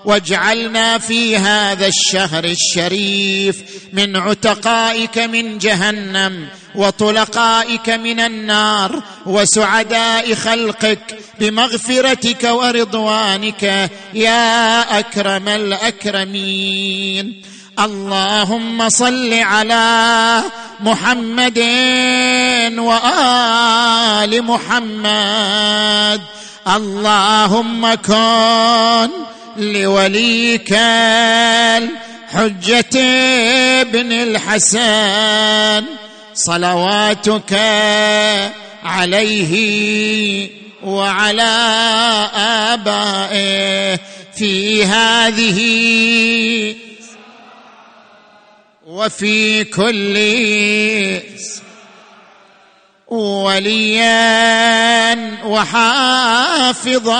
واجعلنا 0.08 0.98
في 0.98 1.38
هذا 1.38 1.88
الشهر 1.88 2.44
الشريف 2.44 3.64
من 3.94 4.16
عتقائك 4.16 5.18
من 5.18 5.58
جهنم 5.58 6.48
وطلقائك 6.76 7.90
من 7.90 8.20
النار 8.20 9.04
وسعداء 9.26 10.36
خلقك 10.36 11.20
بمغفرتك 11.40 12.44
ورضوانك 12.44 13.92
يا 14.14 15.00
أكرم 15.00 15.48
الأكرمين. 15.48 17.42
اللهم 17.80 18.90
صل 18.90 19.34
على 19.34 20.42
محمد 20.80 21.60
وآل 22.78 24.44
محمد. 24.44 26.22
اللهم 26.68 27.94
كن 27.94 29.10
لوليك 29.58 30.74
الحجة 31.78 33.00
ابن 33.82 34.12
الحسن 34.12 35.86
صلواتك 36.34 37.54
عليه 38.84 40.50
وعلى 40.84 41.58
آبائه 42.74 44.00
في 44.36 44.86
هذه 44.86 45.60
وفي 48.88 49.64
كل 49.64 50.18
وليا 53.08 54.38
وحافظا 55.46 57.18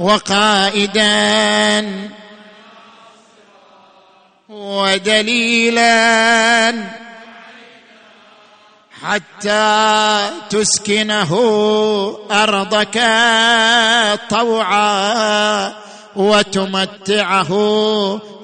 وقائدا 0.00 1.86
ودليلا 4.48 5.90
حتى 9.02 10.30
تسكنه 10.50 11.32
أرضك 12.30 13.00
طوعا 14.30 15.72
وتمتعه 16.16 17.50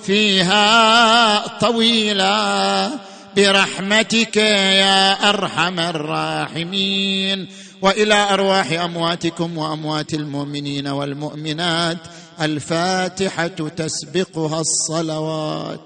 فيها 0.02 1.46
طويلا. 1.46 2.90
برحمتك 3.36 4.36
يا 4.36 5.28
أرحم 5.30 5.80
الراحمين. 5.80 7.48
وإلى 7.82 8.14
أرواح 8.14 8.72
أمواتكم 8.72 9.58
وأموات 9.58 10.14
المؤمنين 10.14 10.88
والمؤمنات 10.88 11.98
الفاتحة 12.40 13.46
تسبقها 13.48 14.60
الصلوات. 14.60 15.80